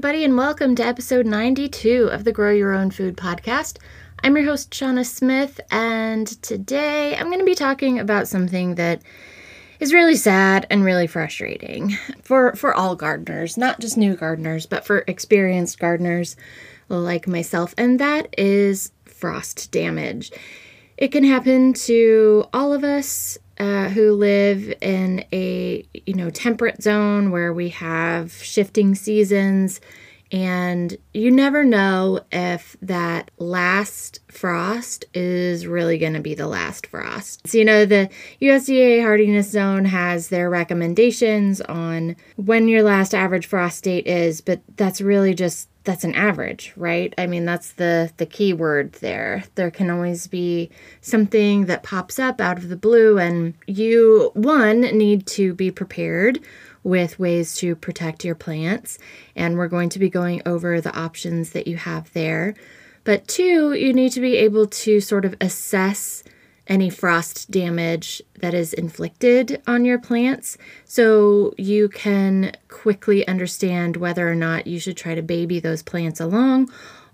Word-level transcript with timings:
Everybody, 0.00 0.24
and 0.24 0.34
welcome 0.34 0.74
to 0.74 0.82
episode 0.82 1.26
92 1.26 2.08
of 2.10 2.24
the 2.24 2.32
Grow 2.32 2.50
Your 2.50 2.72
Own 2.72 2.90
Food 2.90 3.18
podcast. 3.18 3.76
I'm 4.24 4.34
your 4.34 4.46
host, 4.46 4.70
Shauna 4.70 5.04
Smith, 5.04 5.60
and 5.70 6.26
today 6.40 7.14
I'm 7.14 7.26
going 7.26 7.38
to 7.38 7.44
be 7.44 7.54
talking 7.54 7.98
about 7.98 8.26
something 8.26 8.76
that 8.76 9.02
is 9.78 9.92
really 9.92 10.16
sad 10.16 10.66
and 10.70 10.82
really 10.82 11.06
frustrating 11.06 11.90
for, 12.22 12.54
for 12.56 12.72
all 12.72 12.96
gardeners, 12.96 13.58
not 13.58 13.78
just 13.78 13.98
new 13.98 14.16
gardeners, 14.16 14.64
but 14.64 14.86
for 14.86 15.04
experienced 15.06 15.78
gardeners 15.78 16.34
like 16.88 17.28
myself, 17.28 17.74
and 17.76 18.00
that 18.00 18.34
is 18.38 18.92
frost 19.04 19.70
damage. 19.70 20.32
It 21.00 21.12
can 21.12 21.24
happen 21.24 21.72
to 21.72 22.44
all 22.52 22.74
of 22.74 22.84
us 22.84 23.38
uh, 23.58 23.88
who 23.88 24.12
live 24.12 24.70
in 24.82 25.24
a 25.32 25.82
you 26.06 26.12
know 26.12 26.28
temperate 26.28 26.82
zone 26.82 27.30
where 27.30 27.54
we 27.54 27.70
have 27.70 28.32
shifting 28.32 28.94
seasons 28.94 29.80
and 30.32 30.96
you 31.12 31.30
never 31.30 31.64
know 31.64 32.20
if 32.30 32.76
that 32.82 33.30
last 33.38 34.20
frost 34.28 35.04
is 35.12 35.66
really 35.66 35.98
going 35.98 36.12
to 36.12 36.20
be 36.20 36.34
the 36.34 36.46
last 36.46 36.86
frost. 36.86 37.48
So, 37.48 37.58
you 37.58 37.64
know, 37.64 37.84
the 37.84 38.08
USDA 38.40 39.02
hardiness 39.02 39.50
zone 39.50 39.84
has 39.86 40.28
their 40.28 40.48
recommendations 40.48 41.60
on 41.62 42.14
when 42.36 42.68
your 42.68 42.82
last 42.82 43.14
average 43.14 43.46
frost 43.46 43.82
date 43.84 44.06
is, 44.06 44.40
but 44.40 44.60
that's 44.76 45.00
really 45.00 45.34
just 45.34 45.68
that's 45.82 46.04
an 46.04 46.14
average, 46.14 46.72
right? 46.76 47.14
I 47.16 47.26
mean, 47.26 47.44
that's 47.44 47.72
the 47.72 48.12
the 48.18 48.26
key 48.26 48.52
word 48.52 48.92
there. 48.94 49.44
There 49.54 49.70
can 49.70 49.90
always 49.90 50.26
be 50.26 50.70
something 51.00 51.66
that 51.66 51.82
pops 51.82 52.18
up 52.18 52.40
out 52.40 52.58
of 52.58 52.68
the 52.68 52.76
blue 52.76 53.18
and 53.18 53.54
you 53.66 54.30
one 54.34 54.82
need 54.82 55.26
to 55.28 55.54
be 55.54 55.70
prepared 55.70 56.40
with 56.82 57.18
ways 57.18 57.54
to 57.56 57.74
protect 57.76 58.24
your 58.24 58.34
plants 58.34 58.98
and 59.36 59.56
we're 59.56 59.68
going 59.68 59.88
to 59.90 59.98
be 59.98 60.08
going 60.08 60.42
over 60.46 60.80
the 60.80 60.96
options 60.96 61.50
that 61.50 61.66
you 61.66 61.76
have 61.76 62.12
there. 62.12 62.54
But 63.04 63.28
two, 63.28 63.72
you 63.72 63.92
need 63.92 64.12
to 64.12 64.20
be 64.20 64.36
able 64.36 64.66
to 64.66 65.00
sort 65.00 65.24
of 65.24 65.34
assess 65.40 66.22
any 66.66 66.88
frost 66.88 67.50
damage 67.50 68.22
that 68.40 68.54
is 68.54 68.72
inflicted 68.72 69.60
on 69.66 69.84
your 69.84 69.98
plants 69.98 70.56
so 70.84 71.52
you 71.58 71.88
can 71.88 72.52
quickly 72.68 73.26
understand 73.26 73.96
whether 73.96 74.30
or 74.30 74.36
not 74.36 74.66
you 74.66 74.78
should 74.78 74.96
try 74.96 75.14
to 75.14 75.22
baby 75.22 75.58
those 75.58 75.82
plants 75.82 76.20
along 76.20 76.70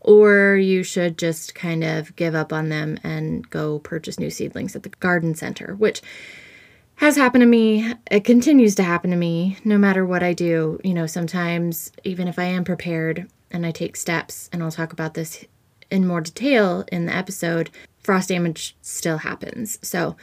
or 0.06 0.56
you 0.56 0.82
should 0.82 1.18
just 1.18 1.54
kind 1.54 1.82
of 1.82 2.14
give 2.16 2.34
up 2.34 2.52
on 2.52 2.68
them 2.68 2.98
and 3.02 3.48
go 3.50 3.80
purchase 3.80 4.20
new 4.20 4.30
seedlings 4.30 4.76
at 4.76 4.84
the 4.84 4.88
garden 4.88 5.34
center, 5.34 5.74
which 5.74 6.00
has 6.96 7.16
happened 7.16 7.42
to 7.42 7.46
me. 7.46 7.94
It 8.10 8.24
continues 8.24 8.74
to 8.76 8.82
happen 8.82 9.10
to 9.10 9.16
me 9.16 9.58
no 9.64 9.78
matter 9.78 10.04
what 10.04 10.22
I 10.22 10.32
do. 10.32 10.80
You 10.82 10.94
know, 10.94 11.06
sometimes 11.06 11.92
even 12.04 12.28
if 12.28 12.38
I 12.38 12.44
am 12.44 12.64
prepared 12.64 13.28
and 13.50 13.64
I 13.64 13.70
take 13.70 13.96
steps, 13.96 14.50
and 14.52 14.62
I'll 14.62 14.70
talk 14.70 14.92
about 14.92 15.14
this 15.14 15.44
in 15.90 16.06
more 16.06 16.20
detail 16.20 16.84
in 16.90 17.06
the 17.06 17.14
episode, 17.14 17.70
frost 18.02 18.28
damage 18.28 18.76
still 18.82 19.18
happens. 19.18 19.78
So, 19.82 20.16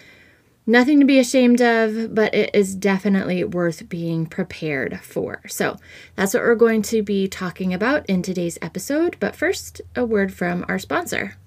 nothing 0.66 1.00
to 1.00 1.06
be 1.06 1.20
ashamed 1.20 1.62
of, 1.62 2.14
but 2.14 2.34
it 2.34 2.54
is 2.54 2.76
definitely 2.76 3.44
worth 3.44 3.88
being 3.88 4.26
prepared 4.26 5.00
for. 5.02 5.42
So, 5.48 5.78
that's 6.16 6.34
what 6.34 6.44
we're 6.44 6.56
going 6.56 6.82
to 6.84 7.02
be 7.02 7.28
talking 7.28 7.74
about 7.74 8.06
in 8.08 8.22
today's 8.22 8.58
episode. 8.62 9.16
But 9.20 9.36
first, 9.36 9.82
a 9.96 10.04
word 10.04 10.34
from 10.34 10.66
our 10.68 10.80
sponsor. 10.80 11.38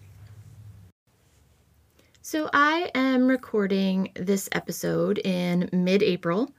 So, 2.28 2.50
I 2.52 2.90
am 2.92 3.28
recording 3.28 4.10
this 4.16 4.48
episode 4.50 5.18
in 5.18 5.70
mid 5.72 6.02
April 6.02 6.50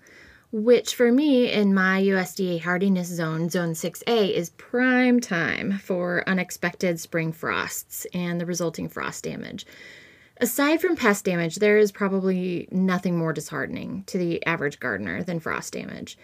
which 0.54 0.96
for 0.96 1.12
me 1.12 1.52
in 1.52 1.74
my 1.74 2.02
USDA 2.04 2.62
hardiness 2.62 3.10
zone, 3.10 3.50
zone 3.50 3.74
6A, 3.74 4.32
is 4.32 4.52
prime 4.52 5.20
time 5.20 5.78
for 5.80 6.24
unexpected 6.26 7.02
spring 7.02 7.34
frosts 7.34 8.08
and 8.14 8.40
the 8.40 8.46
resulting 8.46 8.88
frost 8.88 9.26
damage. 9.26 9.66
Aside 10.38 10.80
from 10.80 10.96
pest 10.96 11.26
damage, 11.26 11.58
there 11.58 11.78
is 11.78 11.92
probably 11.92 12.70
nothing 12.72 13.18
more 13.18 13.34
disheartening 13.34 14.06
to 14.06 14.18
the 14.18 14.46
average 14.46 14.80
gardener 14.80 15.22
than 15.22 15.42
frost 15.42 15.74
damage. 15.74 16.18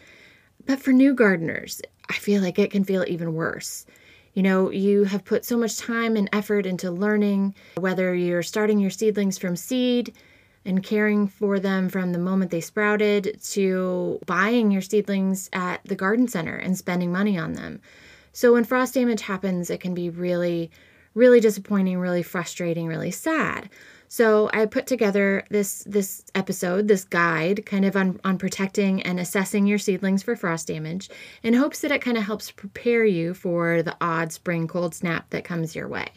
But 0.66 0.80
for 0.80 0.94
new 0.94 1.14
gardeners, 1.14 1.82
I 2.10 2.14
feel 2.14 2.42
like 2.42 2.60
it 2.60 2.72
can 2.72 2.86
feel 2.86 3.04
even 3.10 3.34
worse. 3.34 3.86
You 4.34 4.44
know, 4.44 4.72
you 4.72 5.04
have 5.04 5.26
put 5.26 5.46
so 5.46 5.58
much 5.58 5.78
time 5.78 6.16
and 6.16 6.30
effort 6.34 6.66
into 6.66 6.90
learning, 6.90 7.54
whether 7.76 8.16
you're 8.16 8.44
starting 8.44 8.80
your 8.80 8.90
seedlings 8.90 9.38
from 9.38 9.56
seed 9.56 10.14
and 10.66 10.84
caring 10.84 11.28
for 11.28 11.60
them 11.60 11.90
from 11.90 12.14
the 12.14 12.20
moment 12.20 12.50
they 12.50 12.62
sprouted 12.62 13.40
to 13.44 14.20
buying 14.26 14.72
your 14.72 14.82
seedlings 14.82 15.50
at 15.54 15.82
the 15.86 15.96
garden 15.96 16.28
center 16.28 16.56
and 16.56 16.78
spending 16.78 17.12
money 17.12 17.38
on 17.38 17.54
them. 17.54 17.82
So 18.32 18.54
when 18.54 18.64
frost 18.64 18.96
damage 18.96 19.22
happens, 19.22 19.70
it 19.70 19.80
can 19.82 19.94
be 19.94 20.10
really, 20.10 20.72
really 21.14 21.40
disappointing, 21.40 22.00
really 22.00 22.24
frustrating, 22.24 22.88
really 22.88 23.12
sad. 23.12 23.70
So 24.14 24.48
I 24.54 24.68
put 24.68 24.86
together 24.86 25.44
this 25.50 25.84
this 25.88 26.24
episode, 26.36 26.88
this 26.88 27.04
guide, 27.04 27.66
kind 27.66 27.84
of 27.84 27.96
on, 27.96 28.20
on 28.24 28.38
protecting 28.38 29.02
and 29.02 29.20
assessing 29.20 29.66
your 29.66 29.80
seedlings 29.80 30.22
for 30.22 30.36
frost 30.36 30.68
damage, 30.68 31.10
in 31.42 31.56
hopes 31.56 31.82
that 31.82 31.92
it 31.92 32.04
kind 32.04 32.16
of 32.16 32.24
helps 32.24 32.52
prepare 32.52 33.06
you 33.06 33.34
for 33.34 33.82
the 33.82 33.98
odd 34.02 34.32
spring 34.32 34.68
cold 34.68 34.94
snap 34.94 35.32
that 35.32 35.46
comes 35.46 35.76
your 35.76 35.88
way. 35.88 36.10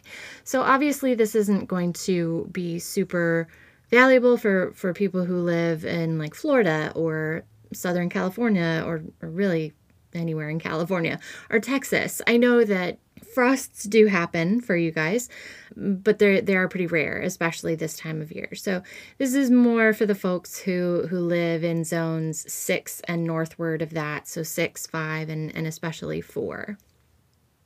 So 0.43 0.61
obviously 0.61 1.15
this 1.15 1.33
isn't 1.33 1.65
going 1.65 1.93
to 1.93 2.47
be 2.51 2.77
super 2.77 3.47
valuable 3.89 4.37
for 4.37 4.73
for 4.73 4.93
people 4.93 5.25
who 5.25 5.41
live 5.41 5.83
in 5.83 6.19
like 6.19 6.35
Florida 6.35 6.91
or 6.93 7.45
Southern 7.73 8.09
California 8.09 8.83
or, 8.85 9.01
or 9.23 9.29
really 9.29 9.73
anywhere 10.13 10.49
in 10.49 10.59
California 10.59 11.19
or 11.49 11.59
Texas. 11.59 12.21
I 12.27 12.37
know 12.37 12.63
that 12.63 12.99
frosts 13.37 13.83
do 13.83 14.07
happen 14.07 14.59
for 14.59 14.75
you 14.75 14.89
guys, 14.89 15.29
but 15.75 16.17
they're 16.17 16.41
they 16.41 16.55
are 16.55 16.67
pretty 16.67 16.87
rare, 16.87 17.21
especially 17.21 17.75
this 17.75 17.95
time 17.95 18.19
of 18.19 18.31
year. 18.31 18.49
So 18.55 18.81
this 19.19 19.35
is 19.35 19.51
more 19.51 19.93
for 19.93 20.07
the 20.07 20.15
folks 20.15 20.57
who 20.57 21.05
who 21.07 21.19
live 21.19 21.63
in 21.63 21.83
zones 21.83 22.51
six 22.51 22.99
and 23.01 23.25
northward 23.25 23.83
of 23.83 23.91
that, 23.91 24.27
so 24.27 24.41
six, 24.41 24.87
five, 24.87 25.29
and 25.29 25.55
and 25.55 25.67
especially 25.67 26.19
four. 26.19 26.79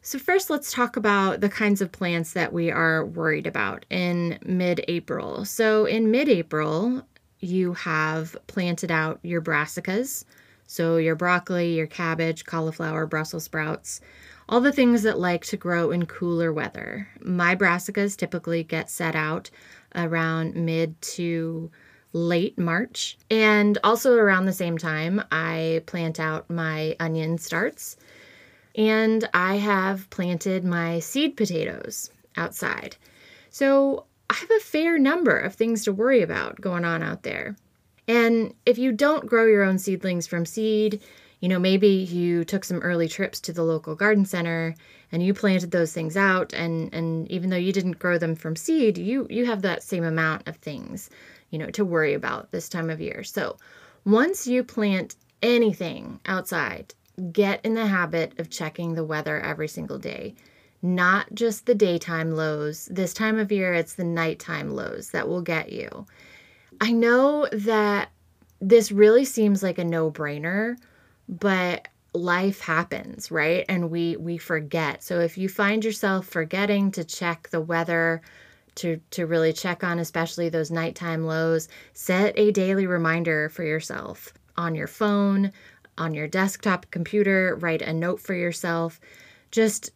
So, 0.02 0.20
first, 0.20 0.50
let's 0.50 0.74
talk 0.74 0.98
about 0.98 1.40
the 1.40 1.48
kinds 1.48 1.80
of 1.80 1.94
plants 1.94 2.34
that 2.34 2.52
we 2.52 2.70
are 2.70 3.06
worried 3.06 3.48
about 3.48 3.86
in 3.90 4.40
mid 4.44 4.84
April. 4.90 5.46
So, 5.46 5.86
in 5.86 6.12
mid 6.12 6.28
April, 6.28 7.02
you 7.40 7.72
have 7.76 8.36
planted 8.48 8.92
out 8.92 9.22
your 9.24 9.42
brassicas, 9.42 10.26
so 10.68 10.98
your 10.98 11.16
broccoli, 11.16 11.76
your 11.76 11.88
cabbage, 11.88 12.44
cauliflower, 12.44 13.06
Brussels 13.06 13.46
sprouts, 13.46 14.02
all 14.51 14.59
the 14.59 14.72
things 14.73 15.03
that 15.03 15.17
like 15.17 15.45
to 15.45 15.56
grow 15.57 15.91
in 15.91 16.06
cooler 16.06 16.51
weather. 16.51 17.07
My 17.22 17.56
brassicas 17.56 18.17
typically 18.17 18.63
get 18.63 18.89
set 18.89 19.16
out 19.16 19.50
around 19.95 20.56
mid 20.56 21.01
to 21.01 21.72
late 22.12 22.59
March. 22.59 23.17
And 23.29 23.78
also 23.84 24.13
around 24.16 24.45
the 24.45 24.53
same 24.53 24.78
time, 24.78 25.23
I 25.31 25.81
plant 25.85 26.19
out 26.19 26.50
my 26.50 26.97
onion 27.00 27.38
starts 27.38 27.95
and 28.75 29.28
I 29.34 29.56
have 29.56 30.09
planted 30.09 30.66
my 30.66 30.99
seed 30.99 31.37
potatoes 31.37 32.09
outside. 32.35 32.97
So 33.49 34.05
I 34.29 34.34
have 34.34 34.52
a 34.52 34.59
fair 34.59 34.99
number 34.99 35.37
of 35.37 35.55
things 35.55 35.85
to 35.85 35.93
worry 35.93 36.22
about 36.22 36.59
going 36.59 36.84
on 36.84 37.02
out 37.02 37.23
there. 37.23 37.55
And 38.08 38.53
if 38.66 38.78
you 38.78 38.91
don't 38.91 39.28
grow 39.28 39.46
your 39.46 39.64
own 39.64 39.78
seedlings 39.78 40.28
from 40.28 40.46
seed, 40.46 41.02
you 41.41 41.49
know, 41.49 41.59
maybe 41.59 41.88
you 41.88 42.46
took 42.46 42.64
some 42.64 42.79
early 42.79 43.08
trips 43.08 43.40
to 43.41 43.52
the 43.52 43.64
local 43.64 43.96
garden 43.96 44.26
center 44.26 44.76
and 45.11 45.23
you 45.23 45.34
planted 45.34 45.72
those 45.72 45.91
things 45.91 46.16
out 46.16 46.53
and 46.53 46.93
and 46.93 47.29
even 47.29 47.49
though 47.49 47.58
you 47.58 47.73
didn't 47.73 47.99
grow 47.99 48.17
them 48.17 48.35
from 48.35 48.55
seed, 48.55 48.97
you 48.97 49.28
you 49.29 49.46
have 49.46 49.64
that 49.64 49.84
same 49.84 50.03
amount 50.03 50.47
of 50.47 50.55
things, 50.58 51.09
you 51.49 51.58
know, 51.58 51.70
to 51.72 51.84
worry 51.84 52.14
about 52.14 52.52
this 52.52 52.70
time 52.70 52.91
of 52.91 53.02
year. 53.02 53.23
So, 53.23 53.58
once 54.05 54.46
you 54.46 54.64
plant 54.64 55.16
anything 55.41 56.20
outside, 56.28 56.93
get 57.32 57.66
in 57.66 57.73
the 57.73 57.88
habit 57.88 58.40
of 58.40 58.52
checking 58.52 58.93
the 58.93 59.03
weather 59.03 59.40
every 59.41 59.67
single 59.67 59.97
day. 59.97 60.35
Not 60.84 61.34
just 61.34 61.66
the 61.66 61.76
daytime 61.76 62.32
lows. 62.32 62.85
This 62.85 63.14
time 63.14 63.38
of 63.38 63.52
year, 63.52 63.73
it's 63.73 63.96
the 63.96 64.03
nighttime 64.03 64.76
lows 64.76 65.09
that 65.11 65.28
will 65.28 65.41
get 65.41 65.72
you. 65.72 66.05
I 66.79 66.91
know 66.91 67.47
that 67.52 68.09
this 68.59 68.91
really 68.91 69.26
seems 69.26 69.61
like 69.61 69.78
a 69.78 69.84
no 69.84 70.11
brainer, 70.11 70.78
but 71.31 71.87
life 72.13 72.59
happens, 72.59 73.31
right? 73.31 73.66
And 73.69 73.89
we 73.89 74.17
we 74.17 74.37
forget. 74.37 75.01
So 75.03 75.19
if 75.19 75.37
you 75.37 75.47
find 75.49 75.83
yourself 75.83 76.28
forgetting 76.28 76.91
to 76.91 77.03
check 77.03 77.49
the 77.49 77.61
weather, 77.61 78.22
to 78.75 78.99
to 79.11 79.25
really 79.25 79.53
check 79.53 79.83
on 79.83 79.97
especially 79.99 80.49
those 80.49 80.72
nighttime 80.72 81.25
lows, 81.25 81.69
set 81.93 82.37
a 82.37 82.51
daily 82.51 82.85
reminder 82.85 83.49
for 83.49 83.63
yourself 83.63 84.33
on 84.57 84.75
your 84.75 84.87
phone, 84.87 85.51
on 85.97 86.13
your 86.13 86.28
desktop 86.28 86.91
computer, 86.91 87.57
write 87.61 87.81
a 87.81 87.93
note 87.93 88.19
for 88.19 88.33
yourself. 88.33 88.99
Just 89.51 89.91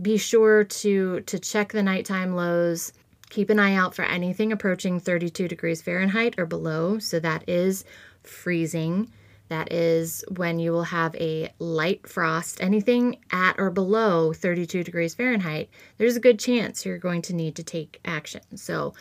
be 0.00 0.16
sure 0.16 0.64
to 0.64 1.20
to 1.22 1.38
check 1.38 1.72
the 1.72 1.82
nighttime 1.82 2.36
lows. 2.36 2.92
Keep 3.28 3.50
an 3.50 3.58
eye 3.58 3.74
out 3.74 3.92
for 3.92 4.02
anything 4.02 4.52
approaching 4.52 5.00
32 5.00 5.48
degrees 5.48 5.82
Fahrenheit 5.82 6.36
or 6.38 6.46
below, 6.46 7.00
so 7.00 7.18
that 7.18 7.48
is 7.48 7.84
freezing. 8.22 9.10
That 9.48 9.72
is 9.72 10.24
when 10.28 10.58
you 10.58 10.72
will 10.72 10.84
have 10.84 11.14
a 11.16 11.52
light 11.58 12.08
frost. 12.08 12.60
Anything 12.60 13.18
at 13.30 13.56
or 13.58 13.70
below 13.70 14.32
32 14.32 14.82
degrees 14.82 15.14
Fahrenheit, 15.14 15.70
there's 15.98 16.16
a 16.16 16.20
good 16.20 16.38
chance 16.38 16.84
you're 16.84 16.98
going 16.98 17.22
to 17.22 17.34
need 17.34 17.54
to 17.56 17.62
take 17.62 18.00
action. 18.04 18.42
So, 18.56 18.94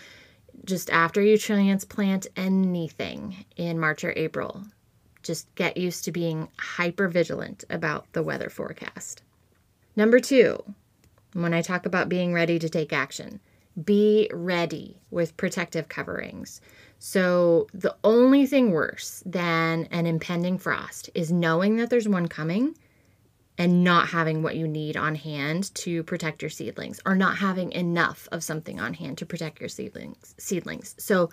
just 0.63 0.89
after 0.89 1.21
you 1.21 1.37
transplant 1.37 2.27
anything 2.35 3.45
in 3.55 3.79
March 3.79 4.03
or 4.03 4.13
April, 4.15 4.63
just 5.21 5.53
get 5.55 5.77
used 5.77 6.05
to 6.05 6.11
being 6.11 6.47
hyper 6.57 7.07
vigilant 7.07 7.63
about 7.69 8.11
the 8.13 8.23
weather 8.23 8.49
forecast. 8.49 9.21
Number 9.95 10.19
two, 10.19 10.63
when 11.33 11.53
I 11.53 11.61
talk 11.61 11.85
about 11.85 12.09
being 12.09 12.33
ready 12.33 12.59
to 12.59 12.69
take 12.69 12.93
action, 12.93 13.39
be 13.83 14.29
ready 14.31 15.01
with 15.11 15.35
protective 15.35 15.89
coverings. 15.89 16.61
So, 17.07 17.67
the 17.71 17.95
only 18.03 18.47
thing 18.47 18.71
worse 18.71 19.21
than 19.27 19.87
an 19.91 20.07
impending 20.07 20.57
frost 20.57 21.07
is 21.13 21.31
knowing 21.31 21.75
that 21.75 21.91
there's 21.91 22.09
one 22.09 22.27
coming 22.27 22.75
and 23.59 23.83
not 23.83 24.07
having 24.07 24.41
what 24.41 24.55
you 24.55 24.67
need 24.67 24.97
on 24.97 25.13
hand 25.13 25.71
to 25.75 26.01
protect 26.01 26.41
your 26.41 26.49
seedlings 26.49 26.99
or 27.05 27.15
not 27.15 27.37
having 27.37 27.71
enough 27.73 28.27
of 28.31 28.43
something 28.43 28.79
on 28.79 28.95
hand 28.95 29.19
to 29.19 29.25
protect 29.27 29.59
your 29.59 29.69
seedlings 29.69 30.33
seedlings. 30.39 30.95
So, 30.97 31.29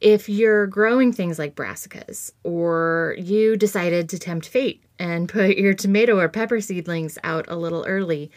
if 0.00 0.30
you're 0.30 0.66
growing 0.66 1.12
things 1.12 1.38
like 1.38 1.54
brassicas 1.54 2.32
or 2.42 3.16
you 3.18 3.58
decided 3.58 4.08
to 4.08 4.18
tempt 4.18 4.48
fate 4.48 4.82
and 4.98 5.28
put 5.36 5.58
your 5.58 5.74
tomato 5.74 6.18
or 6.18 6.30
pepper 6.30 6.62
seedlings 6.62 7.18
out 7.22 7.44
a 7.48 7.54
little 7.54 7.84
early, 7.86 8.30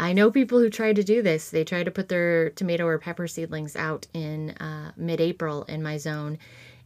I 0.00 0.14
know 0.14 0.30
people 0.30 0.58
who 0.58 0.70
try 0.70 0.94
to 0.94 1.04
do 1.04 1.20
this. 1.20 1.50
They 1.50 1.62
try 1.62 1.84
to 1.84 1.90
put 1.90 2.08
their 2.08 2.50
tomato 2.50 2.86
or 2.86 2.98
pepper 2.98 3.28
seedlings 3.28 3.76
out 3.76 4.06
in 4.14 4.52
uh, 4.52 4.92
mid 4.96 5.20
April 5.20 5.64
in 5.64 5.82
my 5.82 5.98
zone, 5.98 6.38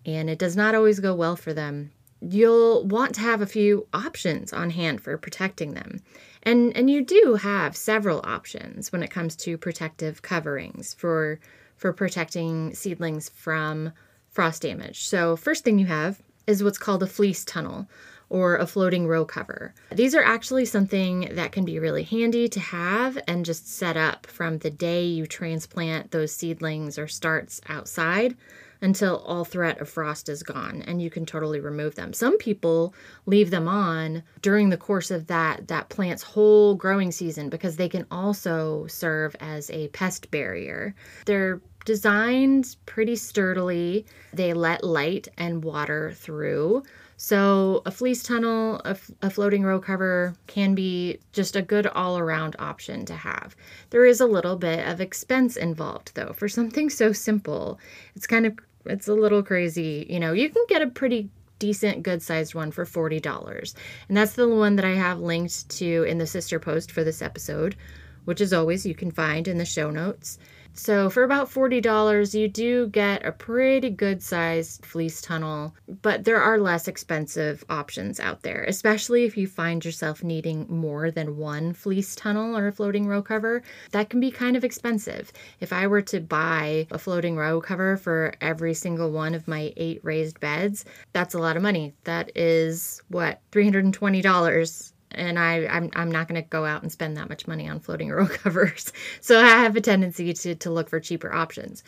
and 0.05 0.29
it 0.29 0.41
does 0.41 0.57
not 0.57 0.75
always 0.75 0.99
go 0.99 1.15
well 1.15 1.37
for 1.37 1.55
them. 1.55 1.93
You'll 2.21 2.85
want 2.85 3.15
to 3.15 3.21
have 3.21 3.41
a 3.41 3.47
few 3.47 3.87
options 3.95 4.53
on 4.53 4.71
hand 4.71 5.01
for 5.01 5.17
protecting 5.17 5.75
them. 5.75 6.01
And, 6.43 6.77
and 6.77 6.91
you 6.91 7.05
do 7.05 7.37
have 7.41 7.77
several 7.77 8.21
options 8.25 8.91
when 8.91 9.05
it 9.05 9.13
comes 9.13 9.37
to 9.37 9.59
protective 9.59 10.23
coverings 10.23 10.93
for, 10.95 11.39
for 11.77 11.93
protecting 11.93 12.75
seedlings 12.75 13.29
from 13.29 13.93
frost 14.29 14.63
damage. 14.63 15.05
So, 15.05 15.37
first 15.37 15.63
thing 15.63 15.79
you 15.79 15.87
have 15.87 16.21
is 16.49 16.65
what's 16.65 16.79
called 16.79 17.05
a 17.05 17.07
fleece 17.07 17.45
tunnel 17.45 17.89
or 18.29 18.57
a 18.57 18.67
floating 18.67 19.07
row 19.07 19.25
cover. 19.25 19.75
These 19.93 20.15
are 20.15 20.23
actually 20.23 20.65
something 20.65 21.29
that 21.33 21.53
can 21.53 21.65
be 21.65 21.79
really 21.79 22.03
handy 22.03 22.49
to 22.49 22.61
have 22.61 23.19
and 23.27 23.45
just 23.45 23.69
set 23.69 23.97
up 23.97 24.27
from 24.27 24.59
the 24.59 24.71
day 24.71 25.05
you 25.05 25.27
transplant 25.27 26.11
those 26.11 26.33
seedlings 26.33 26.99
or 26.99 27.07
starts 27.07 27.61
outside 27.69 28.37
until 28.85 29.19
all 29.19 29.47
threat 29.47 29.81
of 29.81 29.89
frost 29.89 30.29
is 30.29 30.43
gone 30.43 30.83
and 30.83 31.01
you 31.01 31.09
can 31.09 31.25
totally 31.25 31.59
remove 31.59 31.95
them. 31.95 32.13
Some 32.13 32.37
people 32.37 32.95
leave 33.25 33.51
them 33.51 33.67
on 33.67 34.23
during 34.43 34.69
the 34.69 34.77
course 34.77 35.11
of 35.11 35.27
that 35.29 35.69
that 35.69 35.89
plant's 35.89 36.23
whole 36.23 36.75
growing 36.75 37.11
season 37.11 37.49
because 37.49 37.77
they 37.77 37.89
can 37.89 38.07
also 38.11 38.87
serve 38.87 39.35
as 39.41 39.71
a 39.71 39.89
pest 39.89 40.31
barrier. 40.31 40.95
They're 41.25 41.63
designed 41.87 42.77
pretty 42.87 43.17
sturdily. 43.17 44.05
They 44.33 44.53
let 44.53 44.85
light 44.85 45.29
and 45.39 45.65
water 45.65 46.13
through. 46.15 46.83
So, 47.17 47.83
a 47.87 47.91
fleece 47.91 48.23
tunnel, 48.23 48.81
a, 48.85 48.91
f- 48.91 49.11
a 49.23 49.31
floating 49.31 49.63
row 49.63 49.79
cover 49.79 50.35
can 50.47 50.75
be 50.75 51.19
just 51.33 51.55
a 51.55 51.63
good 51.63 51.87
all 51.87 52.19
around 52.19 52.57
option 52.59 53.05
to 53.07 53.15
have. 53.15 53.55
There 53.91 54.05
is 54.05 54.21
a 54.21 54.27
little 54.27 54.57
bit 54.57 54.87
of 54.87 55.01
expense 55.01 55.57
involved, 55.57 56.13
though. 56.15 56.33
For 56.33 56.49
something 56.49 56.91
so 56.91 57.13
simple, 57.13 57.79
it's 58.17 58.27
kind 58.27 58.47
of 58.47 58.59
it's 58.85 59.09
a 59.09 59.15
little 59.15 59.43
crazy. 59.43 60.07
You 60.11 60.21
know, 60.21 60.33
you 60.33 60.51
can 60.51 60.65
get 60.69 60.83
a 60.83 60.89
pretty 60.89 61.31
decent 61.59 62.03
good 62.03 62.23
sized 62.23 62.55
one 62.55 62.71
for 62.71 62.85
$40. 62.85 63.75
And 64.09 64.17
that's 64.17 64.35
the 64.35 64.49
one 64.49 64.77
that 64.77 64.85
I 64.85 64.95
have 64.95 65.21
linked 65.21 65.69
to 65.79 66.03
in 66.05 66.19
the 66.19 66.27
sister 66.27 66.59
post 66.59 66.91
for 66.91 67.05
this 67.05 67.23
episode, 67.23 67.77
which 68.25 68.41
as 68.41 68.53
always 68.53 68.85
you 68.85 68.95
can 68.95 69.11
find 69.11 69.49
in 69.49 69.59
the 69.59 69.65
show 69.65 69.91
notes. 69.91 70.39
So 70.77 71.09
for 71.09 71.23
about 71.23 71.49
$40, 71.49 72.35
you 72.35 72.49
do 72.49 72.89
get 72.89 73.25
a 73.25 73.31
pretty 73.31 73.91
good 73.91 74.21
sized 74.21 74.85
fleece 74.85 75.21
tunnel, 75.21 75.73
but 76.03 76.25
there 76.25 76.43
are 76.43 76.59
less 76.59 76.89
expensive 76.89 77.65
options 77.69 78.19
out 78.19 78.43
there, 78.43 78.65
especially 78.65 79.25
if 79.25 79.37
you 79.37 79.47
find 79.47 79.85
yourself 79.85 80.25
needing 80.25 80.67
more 80.69 81.13
than 81.13 81.37
one 81.37 81.75
fleece 81.75 82.17
tunnel 82.17 82.57
or 82.57 82.67
a 82.67 82.73
floating 82.73 83.07
row 83.07 83.23
cover. 83.23 83.63
That 83.93 84.11
can 84.11 84.19
be 84.19 84.33
kind 84.33 84.57
of 84.57 84.65
expensive. 84.65 85.33
If 85.61 85.73
I 85.73 85.87
were 85.87 86.03
to 86.03 86.19
buy 86.19 86.89
a 86.91 86.99
floating 86.99 87.37
row 87.37 87.61
cover 87.61 87.97
for 87.97 88.35
every 88.41 88.75
single 88.75 89.13
one 89.13 89.35
of 89.35 89.47
my 89.47 89.73
eight 89.77 90.01
raised 90.03 90.41
beds, 90.41 90.85
that's 91.13 91.35
a 91.35 91.39
lot 91.39 91.57
of 91.57 91.63
money. 91.63 91.95
That 92.03 92.33
is 92.37 93.01
what, 93.09 93.41
$320 93.53 94.94
and 95.15 95.39
I, 95.39 95.67
I'm, 95.67 95.91
I'm 95.95 96.11
not 96.11 96.29
going 96.29 96.43
to 96.43 96.49
go 96.49 96.65
out 96.65 96.83
and 96.83 96.91
spend 96.91 97.17
that 97.17 97.29
much 97.29 97.47
money 97.47 97.69
on 97.69 97.81
floating 97.81 98.11
row 98.11 98.27
covers. 98.31 98.93
So 99.21 99.41
I 99.41 99.49
have 99.49 99.77
a 99.77 99.81
tendency 99.81 100.33
to, 100.33 100.55
to 100.55 100.71
look 100.71 100.89
for 100.89 101.01
cheaper 101.01 101.33
options. 101.33 101.83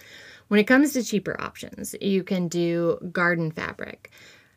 When 0.49 0.61
it 0.61 0.65
comes 0.65 0.93
to 0.93 1.03
cheaper 1.03 1.41
options, 1.41 1.95
you 2.01 2.23
can 2.23 2.49
do 2.49 2.99
garden 3.13 3.51
fabric. 3.51 4.11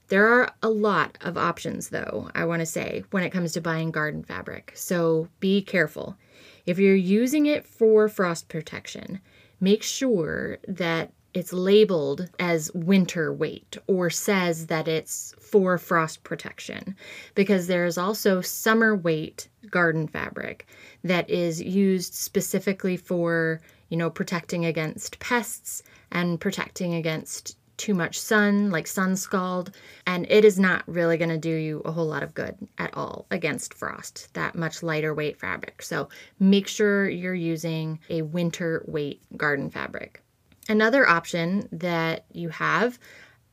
There 0.09 0.27
are 0.27 0.51
a 0.63 0.69
lot 0.69 1.17
of 1.21 1.37
options, 1.37 1.89
though, 1.89 2.31
I 2.33 2.45
want 2.45 2.61
to 2.61 2.65
say, 2.65 3.03
when 3.11 3.23
it 3.23 3.29
comes 3.29 3.53
to 3.53 3.61
buying 3.61 3.91
garden 3.91 4.23
fabric. 4.23 4.71
So 4.75 5.27
be 5.39 5.61
careful. 5.61 6.17
If 6.65 6.79
you're 6.79 6.95
using 6.95 7.45
it 7.45 7.65
for 7.67 8.07
frost 8.09 8.49
protection, 8.49 9.21
make 9.59 9.83
sure 9.83 10.57
that 10.67 11.11
it's 11.33 11.53
labeled 11.53 12.29
as 12.39 12.71
winter 12.73 13.31
weight 13.31 13.77
or 13.87 14.09
says 14.09 14.67
that 14.67 14.87
it's 14.87 15.33
for 15.39 15.77
frost 15.77 16.23
protection 16.23 16.95
because 17.35 17.67
there's 17.67 17.97
also 17.97 18.41
summer 18.41 18.95
weight 18.95 19.47
garden 19.69 20.07
fabric 20.07 20.67
that 21.03 21.29
is 21.29 21.61
used 21.61 22.13
specifically 22.13 22.97
for, 22.97 23.61
you 23.89 23.97
know, 23.97 24.09
protecting 24.09 24.65
against 24.65 25.19
pests 25.19 25.83
and 26.11 26.39
protecting 26.39 26.95
against 26.95 27.57
too 27.77 27.93
much 27.93 28.19
sun, 28.19 28.69
like 28.71 28.85
sun 28.85 29.15
scald, 29.15 29.71
and 30.05 30.29
it 30.29 30.43
is 30.43 30.59
not 30.59 30.83
really 30.85 31.17
going 31.17 31.29
to 31.29 31.37
do 31.37 31.49
you 31.49 31.81
a 31.85 31.91
whole 31.91 32.05
lot 32.05 32.23
of 32.23 32.33
good 32.33 32.55
at 32.77 32.93
all 32.93 33.25
against 33.31 33.73
frost, 33.73 34.33
that 34.33 34.53
much 34.53 34.83
lighter 34.83 35.13
weight 35.13 35.39
fabric. 35.39 35.81
So 35.81 36.09
make 36.39 36.67
sure 36.67 37.09
you're 37.09 37.33
using 37.33 37.99
a 38.09 38.21
winter 38.21 38.83
weight 38.85 39.21
garden 39.37 39.69
fabric. 39.69 40.21
Another 40.69 41.09
option 41.09 41.67
that 41.71 42.25
you 42.31 42.49
have 42.49 42.99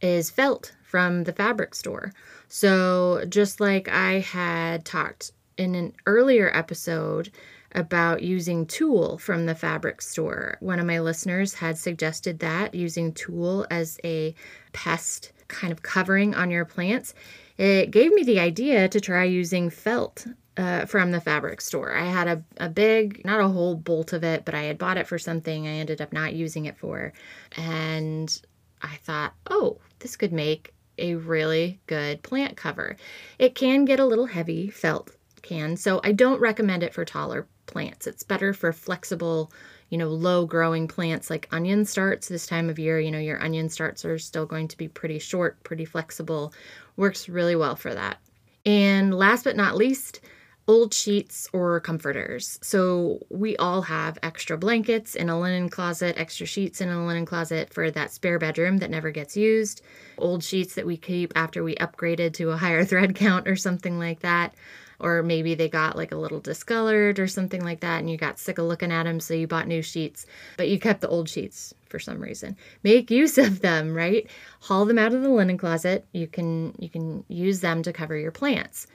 is 0.02 0.30
felt 0.30 0.76
from 0.82 1.24
the 1.24 1.32
fabric 1.32 1.74
store. 1.74 2.12
So, 2.46 3.24
just 3.26 3.58
like 3.58 3.88
I 3.88 4.20
had 4.20 4.84
talked 4.84 5.32
in 5.56 5.74
an 5.74 5.94
earlier 6.04 6.54
episode 6.54 7.32
about 7.72 8.22
using 8.22 8.66
tulle 8.66 9.16
from 9.16 9.46
the 9.46 9.54
fabric 9.54 10.02
store, 10.02 10.58
one 10.60 10.78
of 10.78 10.84
my 10.84 11.00
listeners 11.00 11.54
had 11.54 11.78
suggested 11.78 12.40
that 12.40 12.74
using 12.74 13.14
tulle 13.14 13.66
as 13.70 13.98
a 14.04 14.34
pest 14.74 15.32
kind 15.48 15.72
of 15.72 15.82
covering 15.82 16.34
on 16.34 16.50
your 16.50 16.66
plants. 16.66 17.14
It 17.56 17.90
gave 17.90 18.12
me 18.12 18.24
the 18.24 18.40
idea 18.40 18.88
to 18.90 19.00
try 19.00 19.24
using 19.24 19.70
felt 19.70 20.26
uh, 20.56 20.86
from 20.86 21.10
the 21.10 21.20
fabric 21.20 21.60
store. 21.60 21.94
I 21.94 22.04
had 22.06 22.28
a, 22.28 22.42
a 22.56 22.68
big, 22.68 23.24
not 23.24 23.40
a 23.40 23.48
whole 23.48 23.74
bolt 23.74 24.12
of 24.12 24.24
it, 24.24 24.44
but 24.44 24.54
I 24.54 24.62
had 24.62 24.78
bought 24.78 24.96
it 24.96 25.06
for 25.06 25.18
something 25.18 25.66
I 25.66 25.72
ended 25.72 26.00
up 26.00 26.12
not 26.12 26.34
using 26.34 26.66
it 26.66 26.78
for. 26.78 27.12
And 27.56 28.40
I 28.82 28.96
thought, 29.02 29.34
oh, 29.50 29.78
this 29.98 30.16
could 30.16 30.32
make 30.32 30.72
a 30.98 31.14
really 31.14 31.80
good 31.86 32.22
plant 32.22 32.56
cover. 32.56 32.96
It 33.38 33.54
can 33.54 33.84
get 33.84 34.00
a 34.00 34.06
little 34.06 34.26
heavy, 34.26 34.70
felt 34.70 35.10
can, 35.42 35.76
so 35.76 36.00
I 36.02 36.12
don't 36.12 36.40
recommend 36.40 36.82
it 36.82 36.94
for 36.94 37.04
taller 37.04 37.46
plants. 37.66 38.06
It's 38.06 38.22
better 38.22 38.54
for 38.54 38.72
flexible, 38.72 39.52
you 39.90 39.98
know, 39.98 40.08
low 40.08 40.46
growing 40.46 40.88
plants 40.88 41.28
like 41.30 41.48
onion 41.50 41.84
starts 41.84 42.28
this 42.28 42.46
time 42.46 42.70
of 42.70 42.78
year. 42.78 42.98
You 42.98 43.10
know, 43.10 43.18
your 43.18 43.42
onion 43.42 43.68
starts 43.68 44.04
are 44.04 44.18
still 44.18 44.46
going 44.46 44.68
to 44.68 44.76
be 44.76 44.88
pretty 44.88 45.18
short, 45.18 45.62
pretty 45.62 45.84
flexible. 45.84 46.52
Works 46.96 47.28
really 47.28 47.56
well 47.56 47.76
for 47.76 47.92
that. 47.92 48.18
And 48.64 49.14
last 49.14 49.44
but 49.44 49.56
not 49.56 49.76
least, 49.76 50.20
old 50.68 50.92
sheets 50.92 51.48
or 51.52 51.78
comforters. 51.80 52.58
So 52.60 53.20
we 53.30 53.56
all 53.56 53.82
have 53.82 54.18
extra 54.22 54.58
blankets 54.58 55.14
in 55.14 55.28
a 55.28 55.38
linen 55.38 55.68
closet, 55.68 56.18
extra 56.18 56.46
sheets 56.46 56.80
in 56.80 56.88
a 56.88 57.06
linen 57.06 57.24
closet 57.24 57.72
for 57.72 57.90
that 57.90 58.10
spare 58.12 58.38
bedroom 58.38 58.78
that 58.78 58.90
never 58.90 59.10
gets 59.12 59.36
used, 59.36 59.82
old 60.18 60.42
sheets 60.42 60.74
that 60.74 60.86
we 60.86 60.96
keep 60.96 61.32
after 61.36 61.62
we 61.62 61.76
upgraded 61.76 62.34
to 62.34 62.50
a 62.50 62.56
higher 62.56 62.84
thread 62.86 63.14
count 63.14 63.46
or 63.46 63.56
something 63.56 63.98
like 63.98 64.20
that. 64.20 64.54
Or 64.98 65.22
maybe 65.22 65.54
they 65.54 65.68
got 65.68 65.94
like 65.94 66.12
a 66.12 66.16
little 66.16 66.40
discolored 66.40 67.18
or 67.18 67.28
something 67.28 67.62
like 67.62 67.80
that, 67.80 68.00
and 68.00 68.08
you 68.08 68.16
got 68.16 68.38
sick 68.38 68.56
of 68.56 68.64
looking 68.64 68.90
at 68.90 69.02
them, 69.02 69.20
so 69.20 69.34
you 69.34 69.46
bought 69.46 69.68
new 69.68 69.82
sheets, 69.82 70.24
but 70.56 70.68
you 70.68 70.80
kept 70.80 71.02
the 71.02 71.08
old 71.08 71.28
sheets 71.28 71.74
for 71.90 71.98
some 71.98 72.18
reason. 72.18 72.56
Make 72.82 73.10
use 73.10 73.36
of 73.36 73.60
them, 73.60 73.92
right? 73.92 74.26
Haul 74.60 74.86
them 74.86 74.98
out 74.98 75.12
of 75.12 75.20
the 75.20 75.28
linen 75.28 75.58
closet. 75.58 76.06
You 76.12 76.26
can 76.26 76.74
you 76.78 76.88
can 76.88 77.24
use 77.28 77.60
them 77.60 77.82
to 77.82 77.92
cover 77.92 78.16
your 78.16 78.32
plants 78.32 78.86